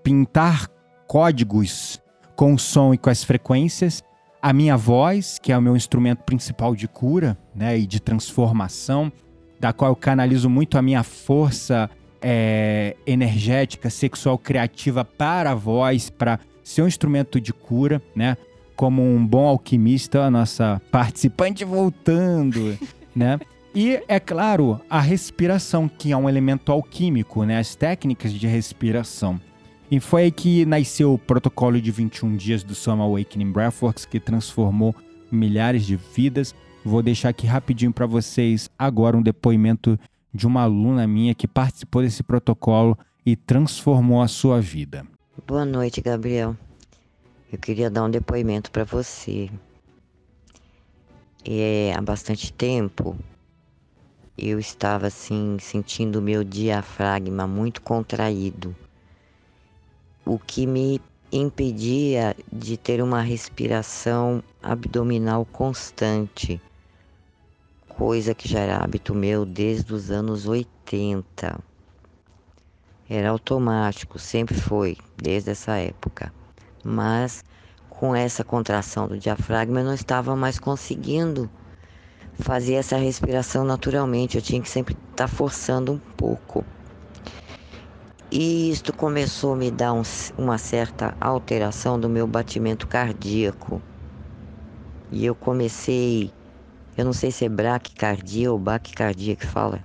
[0.03, 0.67] Pintar
[1.07, 2.01] códigos
[2.35, 4.03] com o som e com as frequências.
[4.41, 7.77] A minha voz, que é o meu instrumento principal de cura, né?
[7.77, 9.11] E de transformação,
[9.59, 11.89] da qual eu canalizo muito a minha força
[12.21, 18.37] é, energética, sexual, criativa para a voz, para ser um instrumento de cura, né?
[18.77, 22.77] como um bom alquimista, a nossa participante voltando,
[23.13, 23.39] né?
[23.75, 27.57] E, é claro, a respiração, que é um elemento alquímico, né?
[27.57, 29.41] As técnicas de respiração.
[29.89, 34.19] E foi aí que nasceu o protocolo de 21 dias do Soma Awakening Breathworks, que
[34.19, 34.93] transformou
[35.31, 36.53] milhares de vidas.
[36.83, 39.97] Vou deixar aqui rapidinho para vocês agora um depoimento
[40.33, 45.05] de uma aluna minha que participou desse protocolo e transformou a sua vida.
[45.47, 46.55] Boa noite, Gabriel.
[47.51, 49.49] Eu queria dar um depoimento para você.
[51.45, 53.15] É, há bastante tempo
[54.37, 58.75] eu estava assim sentindo o meu diafragma muito contraído
[60.27, 60.99] o que me
[61.31, 66.61] impedia de ter uma respiração abdominal constante,
[67.87, 71.57] coisa que já era hábito meu desde os anos 80.
[73.09, 76.33] Era automático, sempre foi, desde essa época.
[76.83, 77.43] Mas
[77.89, 81.49] com essa contração do diafragma eu não estava mais conseguindo
[82.33, 86.65] fazer essa respiração naturalmente, eu tinha que sempre estar tá forçando um pouco.
[88.29, 90.01] E isto começou a me dar um,
[90.37, 93.81] uma certa alteração do meu batimento cardíaco.
[95.09, 96.33] E eu comecei,
[96.97, 99.81] eu não sei se é braquicardia ou baquicardia que fala,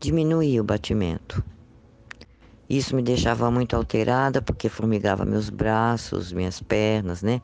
[0.00, 1.44] diminuir o batimento.
[2.70, 7.42] Isso me deixava muito alterada porque formigava meus braços, minhas pernas, né?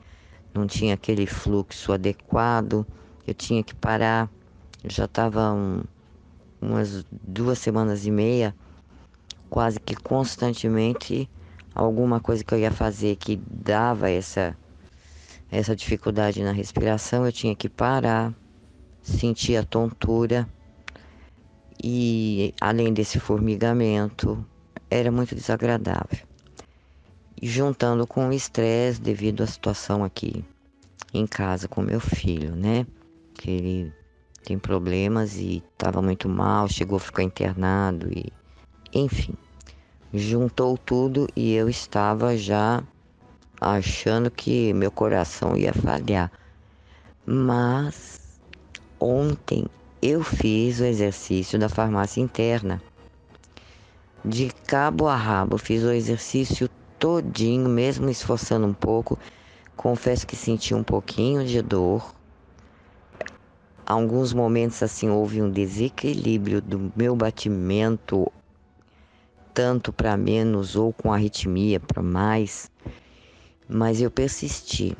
[0.55, 2.87] Não tinha aquele fluxo adequado,
[3.27, 4.31] eu tinha que parar.
[4.83, 5.83] Eu já estava um,
[6.63, 8.57] umas duas semanas e meia
[9.55, 11.31] quase que constantemente
[11.73, 14.59] alguma coisa que eu ia fazer que dava essa
[15.49, 18.35] essa dificuldade na respiração, eu tinha que parar,
[19.01, 20.49] sentir a tontura
[21.81, 24.45] e além desse formigamento,
[24.91, 26.27] era muito desagradável.
[27.41, 30.45] E juntando com o estresse devido à situação aqui
[31.13, 32.85] em casa com meu filho, né?
[33.35, 33.93] Que ele
[34.45, 38.33] tem problemas e estava muito mal, chegou a ficar internado e
[38.93, 39.37] enfim
[40.15, 42.85] juntou tudo e eu estava já
[43.61, 46.31] achando que meu coração ia falhar.
[47.27, 48.21] Mas
[49.01, 49.67] ontem
[50.01, 52.81] eu fiz o exercício da farmácia interna.
[54.25, 59.19] De cabo a rabo, fiz o exercício todinho, mesmo esforçando um pouco.
[59.77, 62.15] Confesso que senti um pouquinho de dor.
[63.85, 68.31] Alguns momentos assim houve um desequilíbrio do meu batimento
[69.55, 72.71] tanto para menos ou com arritmia para mais,
[73.69, 74.97] mas eu persisti.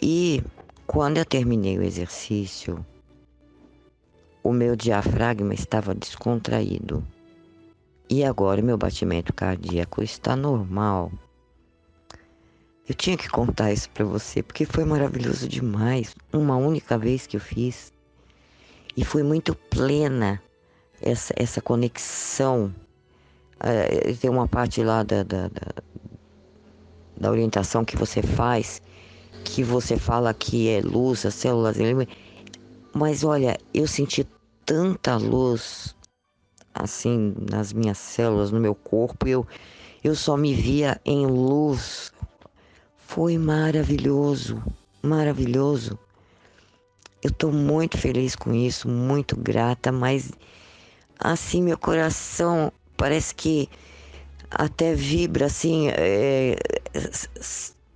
[0.00, 0.42] E
[0.86, 2.86] quando eu terminei o exercício,
[4.44, 7.04] o meu diafragma estava descontraído.
[8.08, 11.10] E agora meu batimento cardíaco está normal.
[12.88, 16.14] Eu tinha que contar isso para você porque foi maravilhoso demais.
[16.32, 17.92] Uma única vez que eu fiz.
[18.96, 20.40] E foi muito plena
[21.00, 22.74] essa, essa conexão.
[23.60, 25.82] É, tem uma parte lá da, da, da,
[27.16, 28.80] da, orientação que você faz,
[29.44, 31.76] que você fala que é luz, as células.
[32.92, 34.26] Mas olha, eu senti
[34.64, 35.96] tanta luz
[36.74, 39.46] assim nas minhas células, no meu corpo, eu,
[40.04, 42.12] eu só me via em luz.
[42.96, 44.62] Foi maravilhoso,
[45.02, 45.98] maravilhoso.
[47.20, 50.30] Eu estou muito feliz com isso, muito grata, mas
[51.18, 53.68] assim meu coração parece que
[54.50, 55.88] até vibra assim.
[55.88, 56.56] É,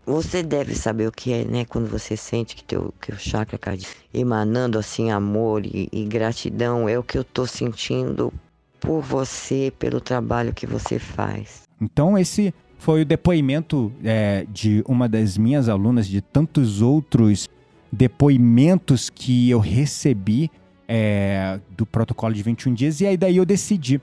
[0.04, 1.64] você deve saber o que é, né?
[1.64, 6.88] Quando você sente que teu, que o chakra cardíaco emanando assim amor e, e gratidão,
[6.88, 8.32] é o que eu tô sentindo
[8.80, 11.62] por você, pelo trabalho que você faz.
[11.80, 17.48] Então esse foi o depoimento é, de uma das minhas alunas, de tantos outros
[17.92, 20.50] depoimentos que eu recebi
[20.94, 23.00] é, do protocolo de 21 dias.
[23.00, 23.98] E aí daí eu decidi,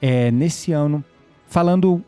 [0.00, 1.04] é, nesse ano,
[1.48, 2.00] falando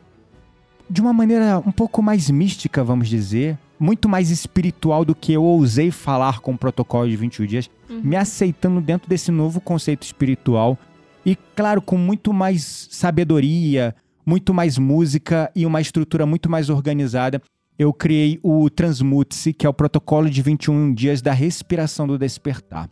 [0.89, 5.43] de uma maneira um pouco mais mística, vamos dizer, muito mais espiritual do que eu
[5.43, 7.99] ousei falar com o protocolo de 21 dias, uhum.
[8.05, 10.79] me aceitando dentro desse novo conceito espiritual
[11.25, 13.93] e, claro, com muito mais sabedoria,
[14.25, 17.41] muito mais música e uma estrutura muito mais organizada.
[17.77, 22.89] Eu criei o Transmute-se, que é o protocolo de 21 dias da respiração do despertar.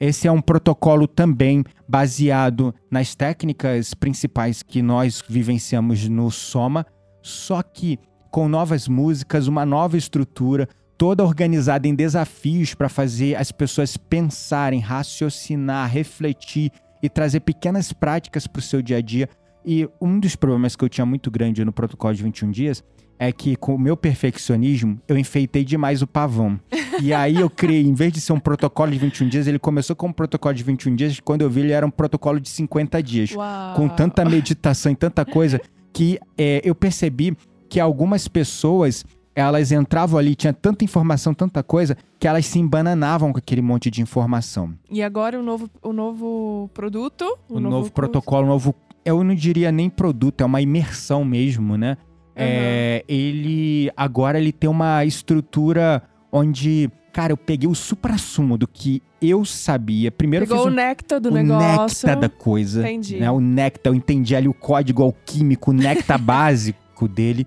[0.00, 6.86] Esse é um protocolo também baseado nas técnicas principais que nós vivenciamos no Soma,
[7.20, 7.98] só que
[8.30, 14.80] com novas músicas, uma nova estrutura, toda organizada em desafios para fazer as pessoas pensarem,
[14.80, 16.70] raciocinar, refletir
[17.02, 19.28] e trazer pequenas práticas para o seu dia a dia.
[19.64, 22.84] E um dos problemas que eu tinha muito grande no protocolo de 21 dias
[23.18, 26.58] é que com o meu perfeccionismo, eu enfeitei demais o pavão.
[27.02, 29.96] E aí eu criei, em vez de ser um protocolo de 21 dias, ele começou
[29.96, 33.02] com um protocolo de 21 dias, quando eu vi ele era um protocolo de 50
[33.02, 33.32] dias.
[33.32, 33.74] Uau.
[33.74, 35.60] Com tanta meditação e tanta coisa,
[35.92, 37.36] que é, eu percebi
[37.68, 39.04] que algumas pessoas,
[39.34, 43.90] elas entravam ali, tinha tanta informação, tanta coisa, que elas se embananavam com aquele monte
[43.90, 44.74] de informação.
[44.90, 47.24] E agora o novo, o novo produto?
[47.48, 48.74] O, novo, protocolo, o novo.
[49.04, 51.96] Eu não diria nem produto, é uma imersão mesmo, né?
[52.38, 59.02] É, ele agora ele tem uma estrutura onde, cara, eu peguei o supra-sumo do que
[59.20, 60.10] eu sabia.
[60.10, 62.06] Primeiro eu Pegou fiz o néctar do o negócio.
[62.06, 62.80] néctar da coisa.
[62.82, 63.16] Entendi.
[63.16, 63.30] Né?
[63.30, 67.46] O néctar, eu entendi ali o código alquímico, o néctar básico dele.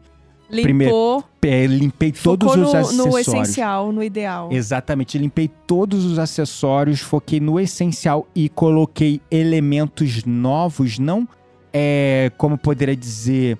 [0.49, 2.97] Limpou, primeiro, É, limpei todos os no, acessórios.
[2.97, 4.49] no essencial, no ideal.
[4.51, 11.25] Exatamente, limpei todos os acessórios, foquei no essencial e coloquei elementos novos, não
[11.73, 13.57] é, como poderia dizer,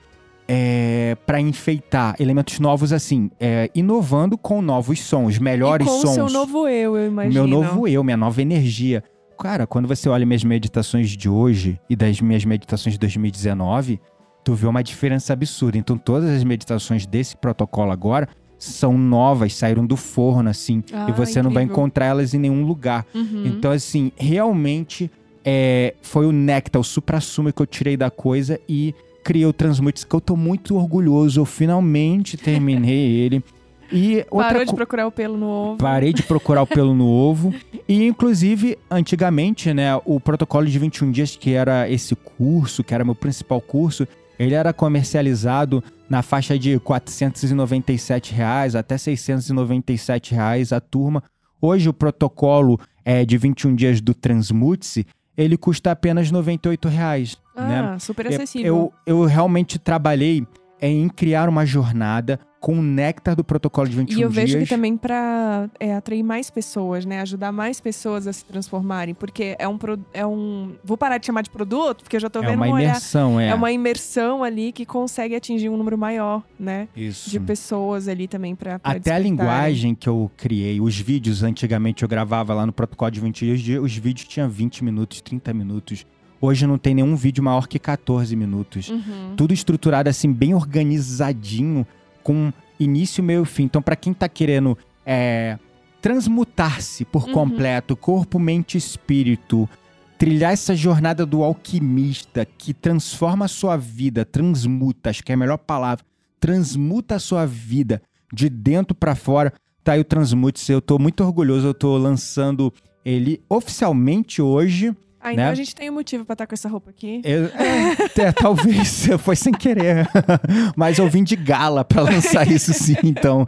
[0.47, 6.11] é, para enfeitar, elementos novos assim, é, inovando com novos sons, melhores e com sons.
[6.11, 7.33] o seu novo eu, eu imagino.
[7.33, 9.03] Meu novo eu, minha nova energia.
[9.39, 13.99] Cara, quando você olha minhas meditações de hoje e das minhas meditações de 2019,
[14.43, 15.77] tu vê uma diferença absurda.
[15.77, 18.27] Então, todas as meditações desse protocolo agora
[18.59, 20.83] são novas, saíram do forno, assim.
[20.93, 21.81] Ah, e você não vai incrível.
[21.81, 23.05] encontrar elas em nenhum lugar.
[23.15, 23.43] Uhum.
[23.45, 25.09] Então, assim, realmente
[25.43, 30.03] é, foi o néctar, o supra-sumo que eu tirei da coisa e criei o Transmutes,
[30.03, 31.39] que eu tô muito orgulhoso.
[31.39, 33.43] Eu finalmente terminei ele.
[33.91, 35.77] E Parou de procurar o pelo no ovo.
[35.77, 37.53] Parei de procurar o pelo no ovo.
[37.87, 43.03] E, inclusive, antigamente, né, o protocolo de 21 dias, que era esse curso, que era
[43.03, 44.07] meu principal curso,
[44.39, 51.21] ele era comercializado na faixa de 497 reais até 697 reais a turma.
[51.61, 55.05] Hoje, o protocolo é, de 21 dias do Transmute,
[55.43, 57.91] ele custa apenas 98 reais, né?
[57.95, 58.93] Ah, super É, acessível.
[59.05, 60.45] Eu, eu realmente trabalhei
[60.81, 64.51] em criar uma jornada com o néctar do protocolo de 21 E eu dias.
[64.51, 65.67] vejo que também para
[65.97, 67.19] atrair mais pessoas, né?
[67.21, 69.15] Ajudar mais pessoas a se transformarem.
[69.15, 69.79] Porque é um,
[70.13, 70.75] é um.
[70.83, 72.89] Vou parar de chamar de produto, porque eu já tô é vendo uma um olhar.
[72.89, 73.49] imersão, é.
[73.49, 76.87] É uma imersão ali que consegue atingir um número maior, né?
[76.95, 77.31] Isso.
[77.31, 79.23] De pessoas ali também pra Até a despertarem.
[79.23, 83.81] linguagem que eu criei, os vídeos, antigamente eu gravava lá no protocolo de 20 dias,
[83.83, 86.05] os vídeos tinham 20 minutos, 30 minutos.
[86.41, 88.89] Hoje não tem nenhum vídeo maior que 14 minutos.
[88.89, 89.35] Uhum.
[89.37, 91.85] Tudo estruturado assim, bem organizadinho,
[92.23, 93.63] com início, meio e fim.
[93.63, 94.75] Então, pra quem tá querendo
[95.05, 95.59] é,
[96.01, 97.33] transmutar-se por Uhum.
[97.33, 99.69] completo, corpo, mente e espírito,
[100.17, 105.37] trilhar essa jornada do alquimista que transforma a sua vida, transmuta, acho que é a
[105.37, 106.03] melhor palavra,
[106.39, 108.01] transmuta a sua vida
[108.33, 109.53] de dentro pra fora.
[109.83, 112.71] Tá aí o Transmutes, eu tô muito orgulhoso, eu tô lançando
[113.03, 114.95] ele oficialmente hoje.
[115.23, 115.51] Ah, então né?
[115.51, 117.21] a gente tem um motivo pra estar com essa roupa aqui.
[117.23, 120.07] Eu- é, é, talvez foi sem querer,
[120.75, 123.45] mas eu vim de gala pra lançar isso sim, então.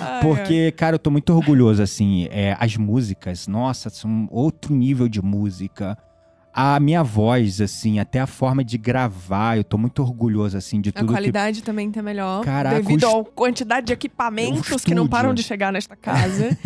[0.00, 5.08] Ai, Porque, cara, eu tô muito orgulhoso, assim, é, as músicas, nossa, são outro nível
[5.08, 5.98] de música.
[6.52, 10.88] A minha voz, assim, até a forma de gravar, eu tô muito orgulhoso, assim, de
[10.88, 11.12] A tudo que...
[11.12, 12.42] qualidade também tá melhor.
[12.44, 16.58] Caraca, devido à quantidade de equipamentos que não param de chegar nesta casa.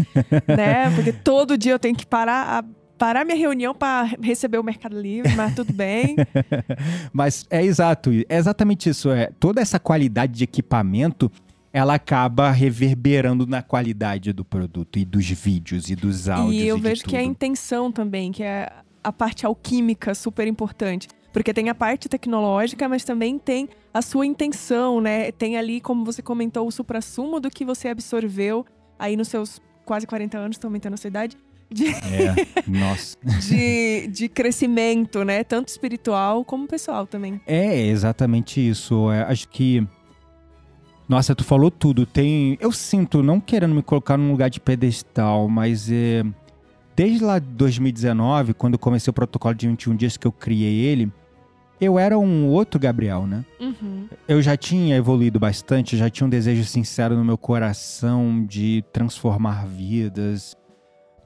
[0.48, 0.90] né?
[0.94, 2.64] Porque todo dia eu tenho que parar, a-
[2.98, 6.16] parar minha reunião pra receber o Mercado Livre, mas tudo bem.
[7.12, 9.10] Mas é exato, é exatamente isso.
[9.10, 11.30] É, toda essa qualidade de equipamento,
[11.72, 16.62] ela acaba reverberando na qualidade do produto e dos vídeos e dos áudios.
[16.62, 18.70] e eu de vejo que é a intenção também, que é
[19.02, 21.08] a parte alquímica super importante.
[21.32, 25.32] Porque tem a parte tecnológica, mas também tem a sua intenção, né?
[25.32, 28.64] Tem ali, como você comentou, o suprassumo do que você absorveu
[28.96, 31.36] aí nos seus quase 40 anos, tô aumentando a sua idade,
[31.74, 32.34] de, É,
[32.68, 33.16] nossa.
[33.42, 35.42] de, de crescimento, né?
[35.42, 37.40] Tanto espiritual como pessoal também.
[37.46, 39.10] É exatamente isso.
[39.10, 39.86] É, acho que.
[41.08, 42.06] Nossa, tu falou tudo.
[42.06, 42.56] Tem.
[42.60, 46.22] Eu sinto, não querendo me colocar num lugar de pedestal, mas é.
[46.96, 50.76] Desde lá de 2019, quando eu comecei o protocolo de 21 dias que eu criei
[50.76, 51.12] ele,
[51.80, 53.44] eu era um outro Gabriel, né?
[53.58, 54.08] Uhum.
[54.28, 59.66] Eu já tinha evoluído bastante, já tinha um desejo sincero no meu coração de transformar
[59.66, 60.56] vidas.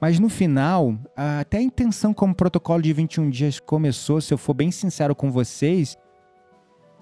[0.01, 4.53] Mas no final, até a intenção como protocolo de 21 dias começou, se eu for
[4.53, 5.97] bem sincero com vocês,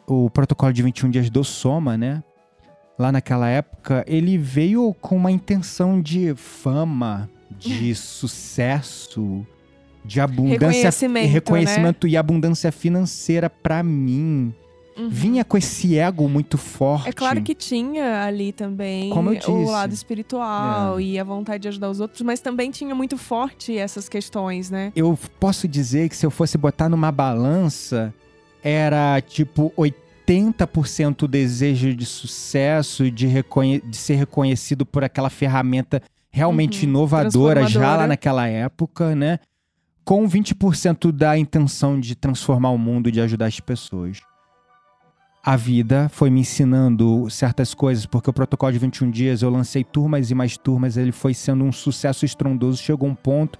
[0.08, 2.24] o protocolo de 21 dias do Soma, né?
[2.98, 9.46] Lá naquela época, ele veio com uma intenção de fama, de sucesso,
[10.04, 11.32] de abundância Reconhecimento, né?
[11.32, 14.54] reconhecimento e abundância financeira pra mim.
[14.98, 15.10] Uhum.
[15.10, 17.10] Vinha com esse ego muito forte.
[17.10, 19.68] É claro que tinha ali também o.
[19.68, 19.72] É.
[19.72, 24.10] lado espiritual e a vontade de ajudar os outros, mas também tinha muito forte essas
[24.10, 24.92] questões, né?
[24.96, 28.14] Eu posso dizer que se eu fosse botar numa balança,
[28.64, 36.02] era tipo 80% o desejo de sucesso, de, reconhe- de ser reconhecido por aquela ferramenta
[36.30, 39.40] realmente Uhum, inovadora já lá naquela época, né?
[40.04, 44.20] Com 20% da intenção de transformar o mundo, de ajudar as pessoas.
[45.48, 49.82] A vida foi me ensinando certas coisas, porque o protocolo de 21 dias eu lancei
[49.82, 52.84] turmas e mais turmas, ele foi sendo um sucesso estrondoso.
[52.84, 53.58] Chegou um ponto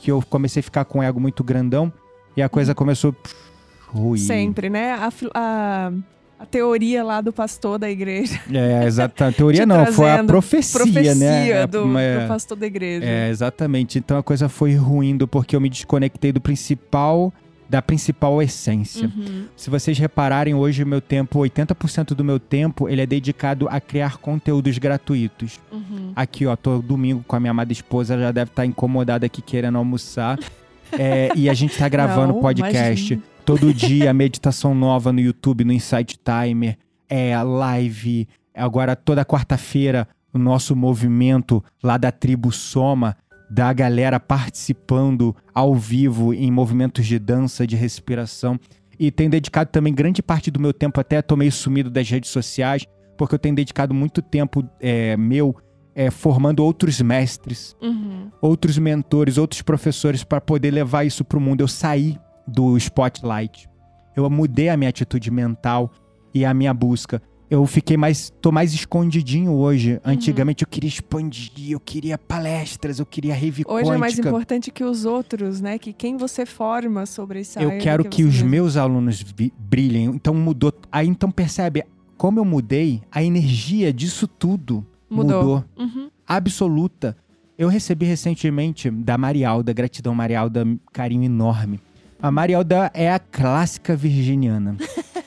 [0.00, 1.92] que eu comecei a ficar com o ego muito grandão
[2.34, 4.22] e a coisa começou a ruir.
[4.22, 4.92] Sempre, né?
[4.94, 5.92] A, a,
[6.38, 8.40] a teoria lá do pastor da igreja.
[8.50, 9.26] É, exata.
[9.26, 11.50] A teoria Te não, foi a profecia, Profecia né?
[11.50, 13.04] É, do, é, do pastor da igreja.
[13.04, 13.98] É, exatamente.
[13.98, 17.30] Então a coisa foi ruindo porque eu me desconectei do principal,
[17.68, 19.10] da principal essência.
[19.14, 19.46] Uhum.
[19.56, 23.80] Se vocês repararem, hoje o meu tempo, 80% do meu tempo, ele é dedicado a
[23.80, 25.60] criar conteúdos gratuitos.
[25.72, 26.12] Uhum.
[26.14, 29.42] Aqui, ó, tô domingo com a minha amada esposa, ela já deve estar incomodada aqui
[29.42, 30.38] querendo almoçar.
[30.92, 33.20] É, e a gente tá gravando Não, podcast.
[33.44, 38.28] Todo dia, meditação nova no YouTube, no Insight Timer, é live.
[38.54, 43.16] Agora, toda quarta-feira, o nosso movimento lá da tribo Soma,
[43.48, 48.58] da galera participando ao vivo em movimentos de dança, de respiração.
[48.98, 52.30] E tenho dedicado também grande parte do meu tempo, até tô meio sumido das redes
[52.30, 52.86] sociais,
[53.16, 55.54] porque eu tenho dedicado muito tempo é, meu
[55.94, 58.30] é, formando outros mestres Uhum.
[58.42, 61.62] outros mentores, outros professores para poder levar isso para o mundo.
[61.62, 63.68] Eu saí do spotlight.
[64.14, 65.90] Eu mudei a minha atitude mental
[66.34, 67.20] e a minha busca.
[67.48, 70.00] Eu fiquei mais, tô mais escondidinho hoje.
[70.04, 74.28] Antigamente eu queria expandir, eu queria palestras, eu queria rave Hoje é mais quântica.
[74.28, 75.78] importante que os outros, né?
[75.78, 79.24] Que quem você forma sobre esse Eu quero que, os meus alunos
[79.58, 80.06] brilhem.
[80.06, 80.72] Então mudou.
[80.90, 81.84] Aí então percebe
[82.16, 85.42] como eu mudei, a energia disso tudo Mudou.
[85.42, 85.64] mudou.
[85.78, 86.10] Uhum.
[86.26, 87.16] absoluta.
[87.58, 91.80] Eu recebi recentemente da Marialda, gratidão Marialda, carinho enorme.
[92.20, 94.76] A Marialda é a clássica virginiana.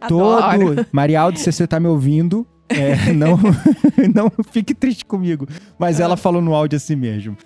[0.00, 0.76] Adoro.
[0.76, 0.86] Todo.
[0.92, 3.38] Marialda, se você tá me ouvindo, é, não,
[4.14, 5.46] não fique triste comigo.
[5.78, 7.36] Mas ela falou no áudio assim mesmo.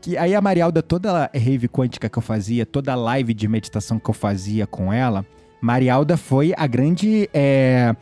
[0.00, 3.46] Que aí a Marialda, toda a rave quântica que eu fazia, toda a live de
[3.46, 5.24] meditação que eu fazia com ela,
[5.60, 7.94] Marialda foi a grande é,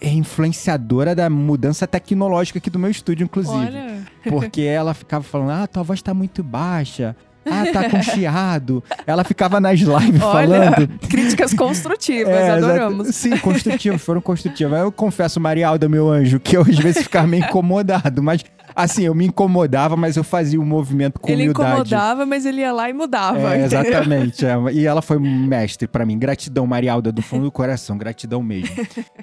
[0.00, 3.56] influenciadora da mudança tecnológica aqui do meu estúdio, inclusive.
[3.58, 4.04] Olha.
[4.26, 7.14] Porque ela ficava falando, ah, tua voz tá muito baixa.
[7.46, 8.82] Ah, tá com chiado.
[9.06, 10.88] Ela ficava nas lives Olha, falando.
[11.08, 12.64] críticas construtivas, É, exato.
[12.64, 13.14] adoramos.
[13.14, 14.76] Sim, construtivos, foram construtivos.
[14.78, 18.22] Eu confesso, Marialda, meu anjo, que eu às vezes ficava meio incomodado.
[18.22, 21.70] Mas, assim, eu me incomodava, mas eu fazia o movimento com ele humildade.
[21.70, 23.54] incomodava, mas ele ia lá e mudava.
[23.56, 24.44] É, exatamente.
[24.46, 24.54] é.
[24.72, 26.18] E ela foi um mestre pra mim.
[26.18, 27.96] Gratidão, Marialda, do fundo do coração.
[27.98, 28.74] Gratidão mesmo.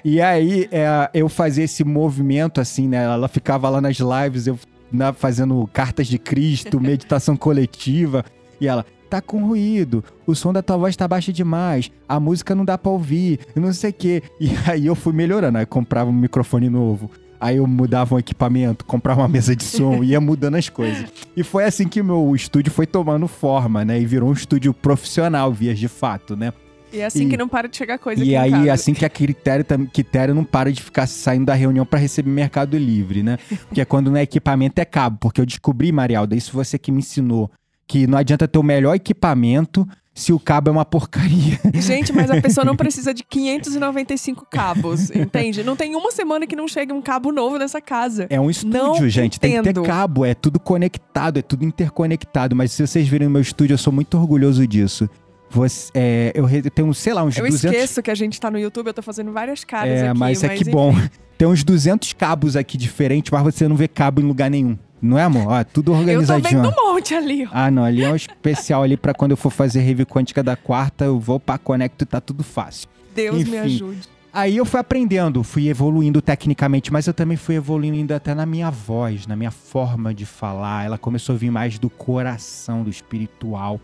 [0.04, 3.04] E aí, é, eu fazia esse movimento, assim, né?
[3.04, 4.58] Ela ficava lá nas lives, eu
[4.92, 8.24] na- fazendo cartas de Cristo, meditação coletiva.
[8.60, 12.54] E ela, tá com ruído, o som da tua voz tá baixo demais, a música
[12.54, 14.22] não dá pra ouvir, não sei o quê.
[14.40, 17.10] E aí eu fui melhorando, aí comprava um microfone novo.
[17.40, 21.12] Aí eu mudava um equipamento, comprava uma mesa de som, ia mudando as coisas.
[21.36, 24.00] E foi assim que o meu estúdio foi tomando forma, né?
[24.00, 26.52] E virou um estúdio profissional, vias de fato, né?
[26.92, 29.04] E é assim E- que não para de chegar coisa aqui E aí, assim que
[29.04, 33.38] a critério, critério não para de ficar saindo da reunião para receber Mercado Livre, né?
[33.68, 35.16] Porque é quando não é equipamento, é cabo.
[35.20, 37.50] Porque eu descobri, Marialda, isso você que me ensinou,
[37.86, 41.58] que não adianta ter o melhor equipamento se o cabo é uma porcaria.
[41.74, 45.62] Gente, mas a pessoa não precisa de 595 cabos, entende?
[45.64, 48.26] Não tem uma semana que não chegue um cabo novo nessa casa.
[48.28, 49.40] É um estúdio, Não gente.
[49.40, 49.82] Tem que ter entendo.
[49.82, 52.54] cabo, é tudo conectado, é tudo interconectado.
[52.54, 55.08] Mas se vocês virem no meu estúdio, eu sou muito orgulhoso disso.
[55.52, 58.58] Você, é, eu tenho, sei lá, uns Eu 200 esqueço que a gente tá no
[58.58, 60.18] YouTube, eu tô fazendo várias caras É, aqui.
[60.18, 60.70] mas é que enfim.
[60.70, 60.94] bom.
[61.36, 64.78] Tem uns 200 cabos aqui diferentes, mas você não vê cabo em lugar nenhum.
[65.00, 65.48] Não é, amor?
[65.48, 66.62] Ó, tudo Eu tô organizadinho.
[66.62, 67.48] vendo um monte ali, ó.
[67.52, 67.82] Ah, não.
[67.84, 71.18] Ali é um especial ali pra quando eu for fazer review quântica da quarta, eu
[71.18, 72.88] vou pra Conecto e tá tudo fácil.
[73.14, 73.56] Deus me Enfim.
[73.58, 74.08] ajude.
[74.32, 78.70] Aí eu fui aprendendo, fui evoluindo tecnicamente, mas eu também fui evoluindo até na minha
[78.70, 80.86] voz, na minha forma de falar.
[80.86, 83.78] Ela começou a vir mais do coração, do espiritual.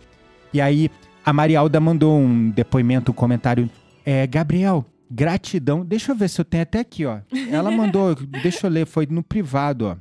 [0.55, 0.89] E aí
[1.29, 3.69] a Marialda mandou um depoimento, um comentário.
[4.05, 5.85] É, Gabriel, gratidão.
[5.85, 7.19] Deixa eu ver se eu tenho até aqui, ó.
[7.51, 9.97] Ela mandou, deixa eu ler, foi no privado, ó.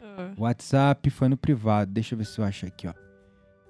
[0.00, 0.30] Ah.
[0.38, 1.90] WhatsApp foi no privado.
[1.92, 2.92] Deixa eu ver se eu acho aqui, ó.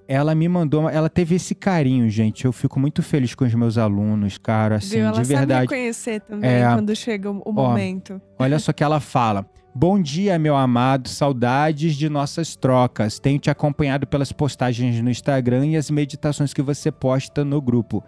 [0.06, 2.44] Ela me mandou, ela teve esse carinho, gente.
[2.44, 5.06] Eu fico muito feliz com os meus alunos, cara, assim, Viu?
[5.06, 5.60] Ela de sabe verdade.
[5.62, 6.64] reconhecer também É.
[6.72, 8.20] quando chega o o momento.
[8.38, 9.46] Olha só que ela fala.
[9.80, 11.08] Bom dia, meu amado.
[11.08, 13.20] Saudades de nossas trocas.
[13.20, 18.02] Tenho te acompanhado pelas postagens no Instagram e as meditações que você posta no grupo.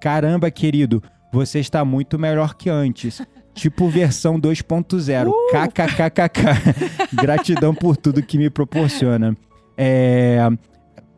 [0.00, 3.20] Caramba, querido, você está muito melhor que antes.
[3.54, 5.32] Tipo versão 2.0.
[5.50, 7.10] KKKKK.
[7.20, 9.36] Gratidão por tudo que me proporciona.
[9.76, 10.48] É,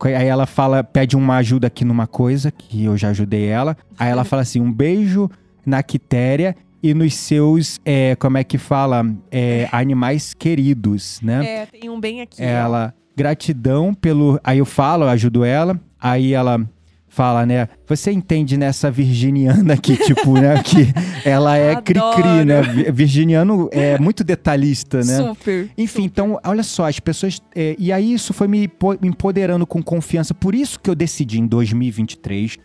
[0.01, 3.77] Aí ela fala, pede uma ajuda aqui numa coisa, que eu já ajudei ela.
[3.99, 5.29] Aí ela fala assim: um beijo
[5.67, 11.45] na quitéria e nos seus, é, como é que fala, é, animais queridos, né?
[11.47, 12.41] É, tem um bem aqui.
[12.41, 12.45] ó.
[12.45, 14.39] Ela, gratidão pelo.
[14.45, 15.79] Aí eu falo, eu ajudo ela.
[16.01, 16.65] Aí ela
[17.09, 17.69] fala, né?
[17.89, 20.63] Você entende nessa virginiana aqui, tipo, né?
[20.63, 20.93] Que
[21.29, 22.63] ela é cri-cri, né?
[22.63, 25.17] Vi- Virginiano é muito detalhista, né?
[25.17, 25.65] Super.
[25.77, 26.03] Enfim, super.
[26.05, 27.41] então, olha só, as pessoas.
[27.57, 28.71] é, e aí, isso foi me
[29.03, 30.33] empoderando com confiança.
[30.33, 32.57] Por isso que eu decidi em 2023,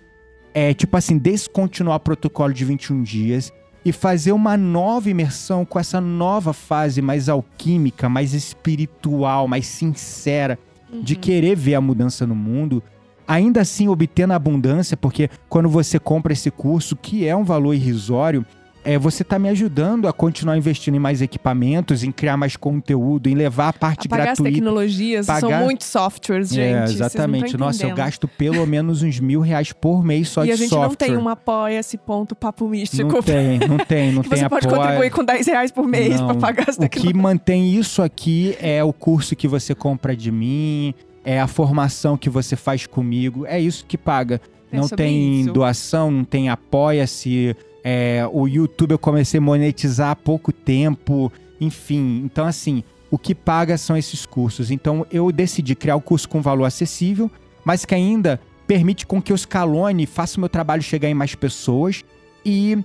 [0.54, 3.52] é, tipo assim, descontinuar o protocolo de 21 dias
[3.86, 10.58] e fazer uma nova imersão com essa nova fase mais alquímica, mais espiritual, mais sincera,
[11.02, 12.82] de querer ver a mudança no mundo.
[13.28, 18.46] Ainda assim, obtendo abundância, porque quando você compra esse curso, que é um valor irrisório,
[18.86, 23.28] é, você tá me ajudando a continuar investindo em mais equipamentos, em criar mais conteúdo,
[23.28, 24.52] em levar a parte Apagar as gratuita.
[24.52, 26.62] tecnologias, pagar- são muitos softwares, gente.
[26.62, 27.58] É, não tão exatamente.
[27.58, 30.70] Nossa, eu gasto pelo menos uns mil reais por mês só E de a gente
[30.70, 30.88] software.
[30.90, 33.12] não tem um apoia-se ponto papo místico.
[33.12, 34.82] Não tem, não tem, não que tem você pode apoio.
[34.82, 37.22] contribuir com 10 reais por mês pra pagar as O que tecnologias.
[37.24, 40.94] mantém isso aqui é o curso que você compra de mim,
[41.24, 44.42] é a formação que você faz comigo, é isso que paga.
[44.72, 45.54] É não tem isso.
[45.54, 47.56] doação, não tem apoia-se.
[47.84, 52.22] É, o YouTube eu comecei a monetizar há pouco tempo, enfim.
[52.24, 54.72] Então, assim, o que paga são esses cursos.
[54.72, 57.30] Então, eu decidi criar o curso com valor acessível,
[57.66, 61.36] mas que ainda permite com que eu escalone, faça o meu trabalho chegar em mais
[61.36, 62.04] pessoas
[62.46, 62.78] e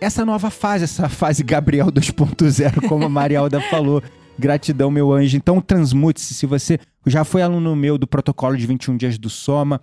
[0.00, 4.02] essa nova fase, essa fase Gabriel 2.0, como a Marialda falou.
[4.36, 5.36] Gratidão, meu anjo.
[5.36, 6.34] Então, transmute-se.
[6.34, 9.80] Se você já foi aluno meu do protocolo de 21 dias do Soma,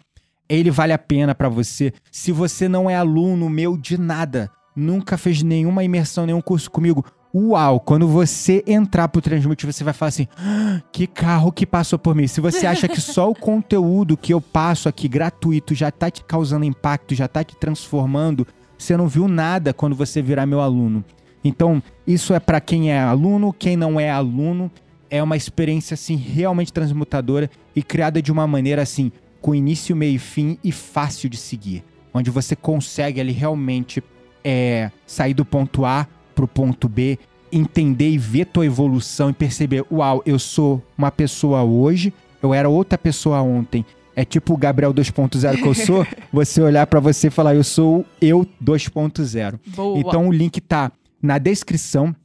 [0.49, 1.93] ele vale a pena pra você.
[2.11, 7.05] Se você não é aluno meu de nada, nunca fez nenhuma imersão, nenhum curso comigo,
[7.33, 11.97] uau, quando você entrar pro Transmute, você vai falar assim: "Ah, que carro que passou
[11.97, 12.27] por mim.
[12.27, 16.23] Se você acha que só o conteúdo que eu passo aqui gratuito já tá te
[16.23, 18.45] causando impacto, já tá te transformando,
[18.77, 21.03] você não viu nada quando você virar meu aluno.
[21.43, 24.71] Então, isso é pra quem é aluno, quem não é aluno,
[25.09, 29.11] é uma experiência assim realmente transmutadora e criada de uma maneira assim
[29.41, 31.83] com início, meio e fim e fácil de seguir,
[32.13, 34.03] onde você consegue ali realmente
[34.43, 37.19] é, sair do ponto A pro ponto B,
[37.51, 42.69] entender e ver tua evolução e perceber, uau, eu sou uma pessoa hoje, eu era
[42.69, 43.85] outra pessoa ontem.
[44.15, 47.63] É tipo o Gabriel 2.0 que eu sou, você olhar pra você e falar, eu
[47.63, 49.59] sou eu 2.0.
[49.67, 49.99] Boa.
[49.99, 50.91] Então o link tá
[51.21, 52.15] na descrição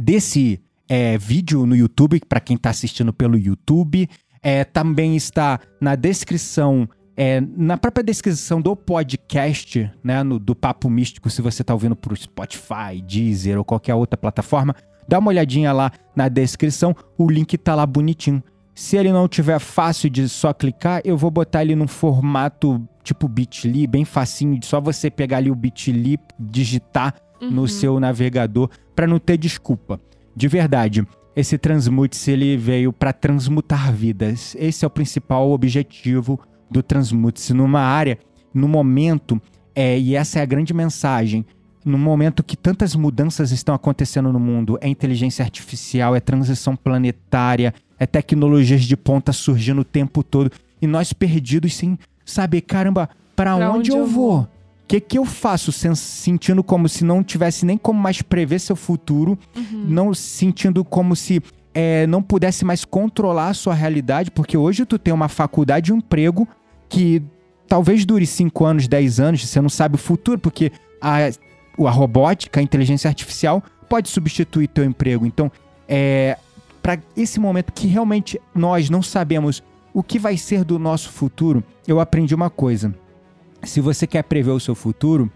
[0.00, 4.08] desse é, vídeo no YouTube, para quem tá assistindo pelo YouTube.
[4.42, 10.88] É, também está na descrição, é, na própria descrição do podcast, né, no- do Papo
[10.88, 14.74] Místico, se você tá ouvindo pro Spotify, Deezer ou qualquer outra plataforma,
[15.08, 18.42] dá uma olhadinha lá na descrição, o link tá lá bonitinho.
[18.74, 23.28] Se ele não tiver fácil de só clicar, eu vou botar ele num formato tipo
[23.28, 29.06] Bitly, bem facinho, de só você pegar ali o Bitly, digitar no seu navegador para
[29.06, 30.00] não ter desculpa.
[30.36, 34.54] De verdade, esse Transmute ele veio para transmutar vidas.
[34.58, 36.38] Esse é o principal objetivo
[36.70, 38.18] do Transmute numa área,
[38.54, 39.40] no momento,
[39.74, 41.44] é, e essa é a grande mensagem.
[41.84, 47.72] No momento que tantas mudanças estão acontecendo no mundo, é inteligência artificial, é transição planetária,
[47.98, 53.56] é tecnologias de ponta surgindo o tempo todo, e nós perdidos sem saber, caramba, para
[53.56, 54.40] Pra onde, onde eu vou?
[54.40, 54.48] O
[54.86, 58.74] que, que eu faço sen- sentindo como se não tivesse nem como mais prever seu
[58.76, 59.38] futuro,
[59.72, 61.40] não sentindo como se
[61.72, 65.94] é, não pudesse mais controlar a sua realidade, porque hoje tu tem uma faculdade e
[65.94, 66.46] um emprego
[66.90, 67.22] que
[67.68, 72.60] talvez dure 5 anos, 10 anos, você não sabe o futuro, porque a, a robótica,
[72.60, 75.24] a inteligência artificial pode substituir teu emprego.
[75.24, 75.50] Então,
[75.88, 76.36] é,
[76.82, 79.62] para esse momento que realmente nós não sabemos
[79.94, 82.94] o que vai ser do nosso futuro, eu aprendi uma coisa.
[83.62, 85.30] Se você quer prever o seu futuro,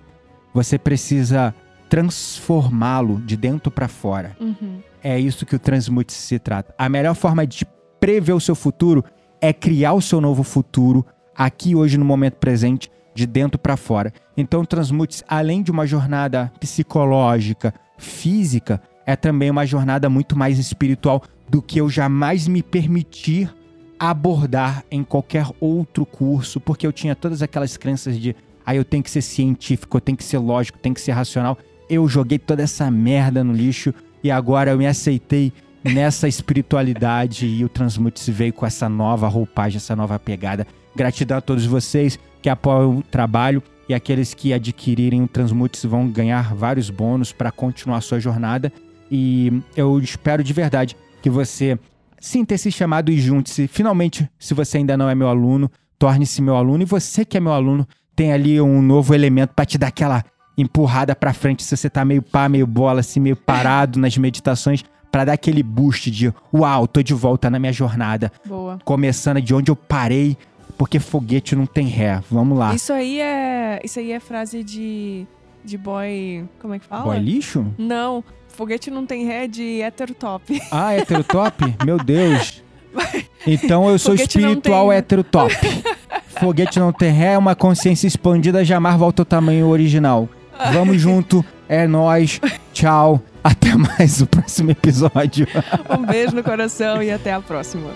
[0.52, 1.54] você precisa
[1.88, 4.36] transformá-lo de dentro para fora.
[4.40, 4.80] Uhum.
[5.02, 6.74] É isso que o Transmute se trata.
[6.78, 7.66] A melhor forma de
[8.00, 9.04] prever o seu futuro
[9.40, 11.04] é criar o seu novo futuro
[11.36, 14.12] aqui hoje no momento presente, de dentro para fora.
[14.36, 20.58] Então, o Transmute, além de uma jornada psicológica, física, é também uma jornada muito mais
[20.58, 23.54] espiritual do que eu jamais me permitir
[23.98, 28.34] abordar em qualquer outro curso, porque eu tinha todas aquelas crenças de
[28.66, 31.12] ah, eu tenho que ser científico, eu tenho que ser lógico, eu tenho que ser
[31.12, 31.58] racional.
[31.88, 33.92] Eu joguei toda essa merda no lixo
[34.22, 35.52] e agora eu me aceitei
[35.84, 40.66] nessa espiritualidade e o Transmute veio com essa nova roupagem, essa nova pegada.
[40.94, 46.08] Gratidão a todos vocês que apoiam o trabalho e aqueles que adquirirem o Transmute vão
[46.08, 48.72] ganhar vários bônus para continuar a sua jornada.
[49.10, 51.78] E eu espero de verdade que você
[52.20, 53.66] sinta esse chamado e junte-se.
[53.66, 56.82] Finalmente, se você ainda não é meu aluno, torne-se meu aluno.
[56.82, 60.24] E você que é meu aluno, tem ali um novo elemento para te dar aquela
[60.56, 64.84] empurrada pra frente se você tá meio pá, meio bola, assim, meio parado nas meditações,
[65.10, 68.78] pra dar aquele boost de uau, tô de volta na minha jornada, Boa.
[68.84, 70.36] começando de onde eu parei,
[70.76, 72.20] porque foguete não tem ré.
[72.30, 72.74] Vamos lá.
[72.74, 73.80] Isso aí é.
[73.84, 75.26] Isso aí é frase de.
[75.64, 76.44] de boy.
[76.60, 77.04] Como é que fala?
[77.04, 77.66] Boy lixo?
[77.78, 78.22] Não.
[78.48, 80.60] Foguete não tem ré de hétero top.
[80.70, 81.74] Ah, hétero top?
[81.84, 82.62] Meu Deus.
[83.46, 85.52] Então eu sou Foguete espiritual tem- hétero top.
[86.40, 90.28] Foguete não tem ré, é uma consciência expandida, jamais volta ao tamanho original.
[90.72, 92.40] Vamos junto, é nóis,
[92.72, 93.20] tchau.
[93.42, 95.46] Até mais o próximo episódio.
[95.90, 97.90] Um beijo no coração e até a próxima.